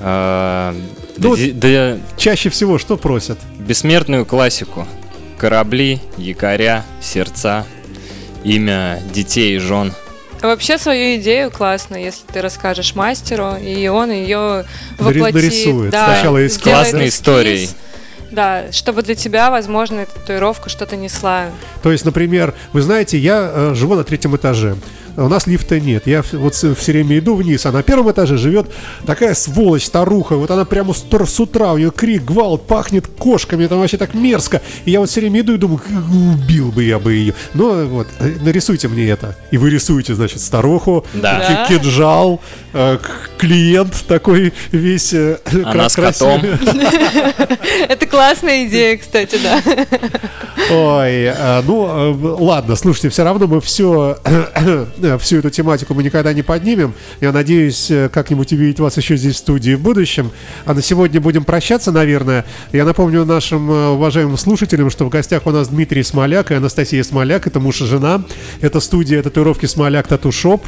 А, 0.02 0.74
Ну, 1.18 1.36
да 1.56 1.98
Чаще 2.16 2.50
всего 2.50 2.78
что 2.78 2.96
просят? 2.96 3.38
бессмертную 3.60 4.26
классику. 4.26 4.88
Корабли, 5.40 6.00
якоря, 6.18 6.84
сердца, 7.02 7.66
имя 8.44 9.02
детей 9.14 9.56
и 9.56 9.60
жен. 9.60 9.94
Вообще 10.42 10.78
свою 10.78 11.20
идею 11.20 11.50
классно, 11.52 11.96
если 11.96 12.26
ты 12.28 12.42
расскажешь 12.42 12.96
мастеру, 12.96 13.56
и 13.56 13.88
он 13.88 14.12
ее 14.12 14.66
воплотит. 14.98 15.34
нарисует. 15.34 15.92
Да, 15.92 16.06
Сначала 16.06 16.46
сделает 16.48 16.62
Классной 16.62 17.08
историей. 17.10 17.70
Да, 18.32 18.72
чтобы 18.72 19.02
для 19.02 19.16
тебя, 19.16 19.50
возможно, 19.50 20.02
эта 20.02 20.14
татуировка 20.14 20.70
что-то 20.70 20.96
несла. 20.96 21.48
То 21.82 21.92
есть, 21.92 22.06
например, 22.06 22.54
вы 22.74 22.82
знаете, 22.82 23.18
я 23.18 23.52
э, 23.52 23.74
живу 23.76 23.96
на 23.96 24.04
третьем 24.04 24.36
этаже. 24.36 24.76
У 25.20 25.28
нас 25.28 25.48
лифта 25.48 25.80
нет. 25.80 26.08
Я 26.08 26.24
вот 26.34 26.56
все 26.56 26.74
время 26.74 27.18
иду 27.20 27.36
вниз, 27.36 27.66
а 27.66 27.72
на 27.72 27.84
первом 27.84 28.12
этаже 28.12 28.38
живет 28.38 28.68
такая 29.06 29.34
сволочь, 29.34 29.86
старуха. 29.86 30.36
Вот 30.36 30.50
она 30.52 30.66
прямо 30.66 30.94
с, 30.94 31.04
тр- 31.04 31.28
с 31.28 31.40
утра, 31.40 31.74
у 31.74 31.78
нее 31.78 31.92
крик, 31.92 32.24
гвалт, 32.24 32.66
пахнет 32.68 33.08
кошками, 33.08 33.68
там 33.68 33.80
вообще 33.80 33.98
так 33.98 34.14
мерзко. 34.14 34.62
И 34.86 34.92
я 34.92 35.00
вот 35.00 35.10
все 35.10 35.20
время 35.22 35.42
иду 35.42 35.54
и 35.56 35.58
думаю, 35.58 35.80
«Как 35.80 35.92
убил 36.44 36.72
бы 36.72 36.84
я 36.84 37.00
бы 37.00 37.14
ее. 37.14 37.34
Но 37.54 37.86
вот, 37.88 38.08
э, 38.20 38.36
нарисуйте 38.42 38.88
мне 38.88 39.08
это. 39.10 39.36
И 39.52 39.58
вы 39.58 39.70
рисуете, 39.70 40.16
значит, 40.16 40.40
старуху, 40.42 41.06
Да. 41.14 41.40
ки- 41.40 41.54
Да. 41.54 41.66
кинжал, 41.80 42.40
э, 42.74 42.98
к- 42.98 43.38
клиент 43.40 43.94
такой 44.08 44.54
весь 44.72 45.14
э, 45.14 45.38
Она 45.66 45.90
с 45.90 45.96
котом. 45.96 46.42
Это 47.90 48.06
классная 48.06 48.66
идея, 48.66 48.98
кстати, 48.98 49.38
да. 49.44 49.62
Ой, 50.72 51.34
ну 51.66 52.38
ладно, 52.40 52.76
слушайте, 52.76 53.10
все 53.10 53.24
равно 53.24 53.48
мы 53.48 53.60
все 53.62 54.18
э, 55.10 55.18
всю 55.18 55.38
эту 55.38 55.50
тематику 55.50 55.94
мы 55.94 56.04
никогда 56.04 56.34
не 56.34 56.42
поднимем. 56.42 56.94
Я 57.22 57.32
надеюсь 57.32 57.90
э, 57.92 58.10
как-нибудь 58.10 58.54
увидеть 58.54 58.80
вас 58.80 58.98
еще 58.98 59.18
здесь 59.18 59.36
в 59.36 59.38
студии 59.40 59.74
в 59.74 59.82
будущем. 59.82 60.32
А 60.66 60.74
на 60.74 60.82
сегодня 60.82 61.20
будем 61.20 61.44
прощаться, 61.44 61.92
наверное. 61.92 62.46
Я 62.72 62.86
напомню 62.86 63.26
нашим 63.26 63.70
э, 63.72 63.88
уважаемым 63.90 64.38
слушателям, 64.38 64.90
что 64.90 65.06
в 65.06 65.10
гостях 65.10 65.46
у 65.46 65.52
нас 65.52 65.70
Дмитрий 65.70 66.04
Смоляк 66.04 66.52
и 66.52 66.56
Анастасия 66.56 67.04
Смоляк. 67.04 67.48
Это 67.48 67.60
муж 67.60 67.82
и 67.82 67.86
жена. 67.86 68.24
Это 68.62 68.80
студия 68.80 69.22
татуировки 69.22 69.66
Смоляк 69.66 70.08
Тату 70.08 70.32
Шоп. 70.32 70.66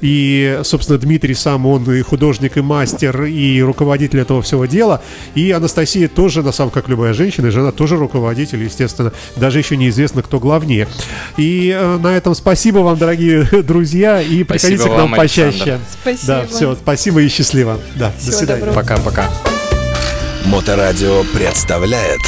И, 0.00 0.60
собственно, 0.64 0.98
Дмитрий 0.98 1.34
сам, 1.34 1.66
он 1.66 1.90
и 1.92 2.02
художник, 2.02 2.56
и 2.56 2.60
мастер, 2.60 3.24
и 3.24 3.60
руководитель 3.60 4.20
этого 4.20 4.42
всего 4.42 4.66
дела. 4.66 5.02
И 5.34 5.50
Анастасия 5.50 6.08
тоже, 6.08 6.42
на 6.42 6.52
самом 6.52 6.70
как 6.70 6.88
любая 6.88 7.12
женщина, 7.12 7.48
и 7.48 7.50
жена 7.50 7.72
тоже 7.72 7.96
руководитель, 7.96 8.62
естественно. 8.62 9.12
Даже 9.36 9.58
еще 9.58 9.76
неизвестно, 9.76 10.22
кто 10.22 10.38
главнее. 10.38 10.88
И 11.36 11.74
э, 11.74 11.98
на 11.98 12.16
этом 12.16 12.34
спасибо 12.34 12.78
вам, 12.78 12.98
дорогие 12.98 13.46
друзья, 13.62 14.20
и 14.20 14.44
приходите 14.44 14.84
к 14.84 14.88
нам 14.88 15.10
вам, 15.10 15.14
почаще. 15.14 15.78
Спасибо. 16.00 16.26
Да, 16.26 16.46
все, 16.46 16.74
спасибо 16.74 17.22
и 17.22 17.28
счастливо. 17.28 17.80
Да, 17.96 18.12
до 18.24 18.32
свидания. 18.32 18.72
Пока-пока. 18.72 19.30
Моторадио 20.44 21.24
представляет 21.32 22.20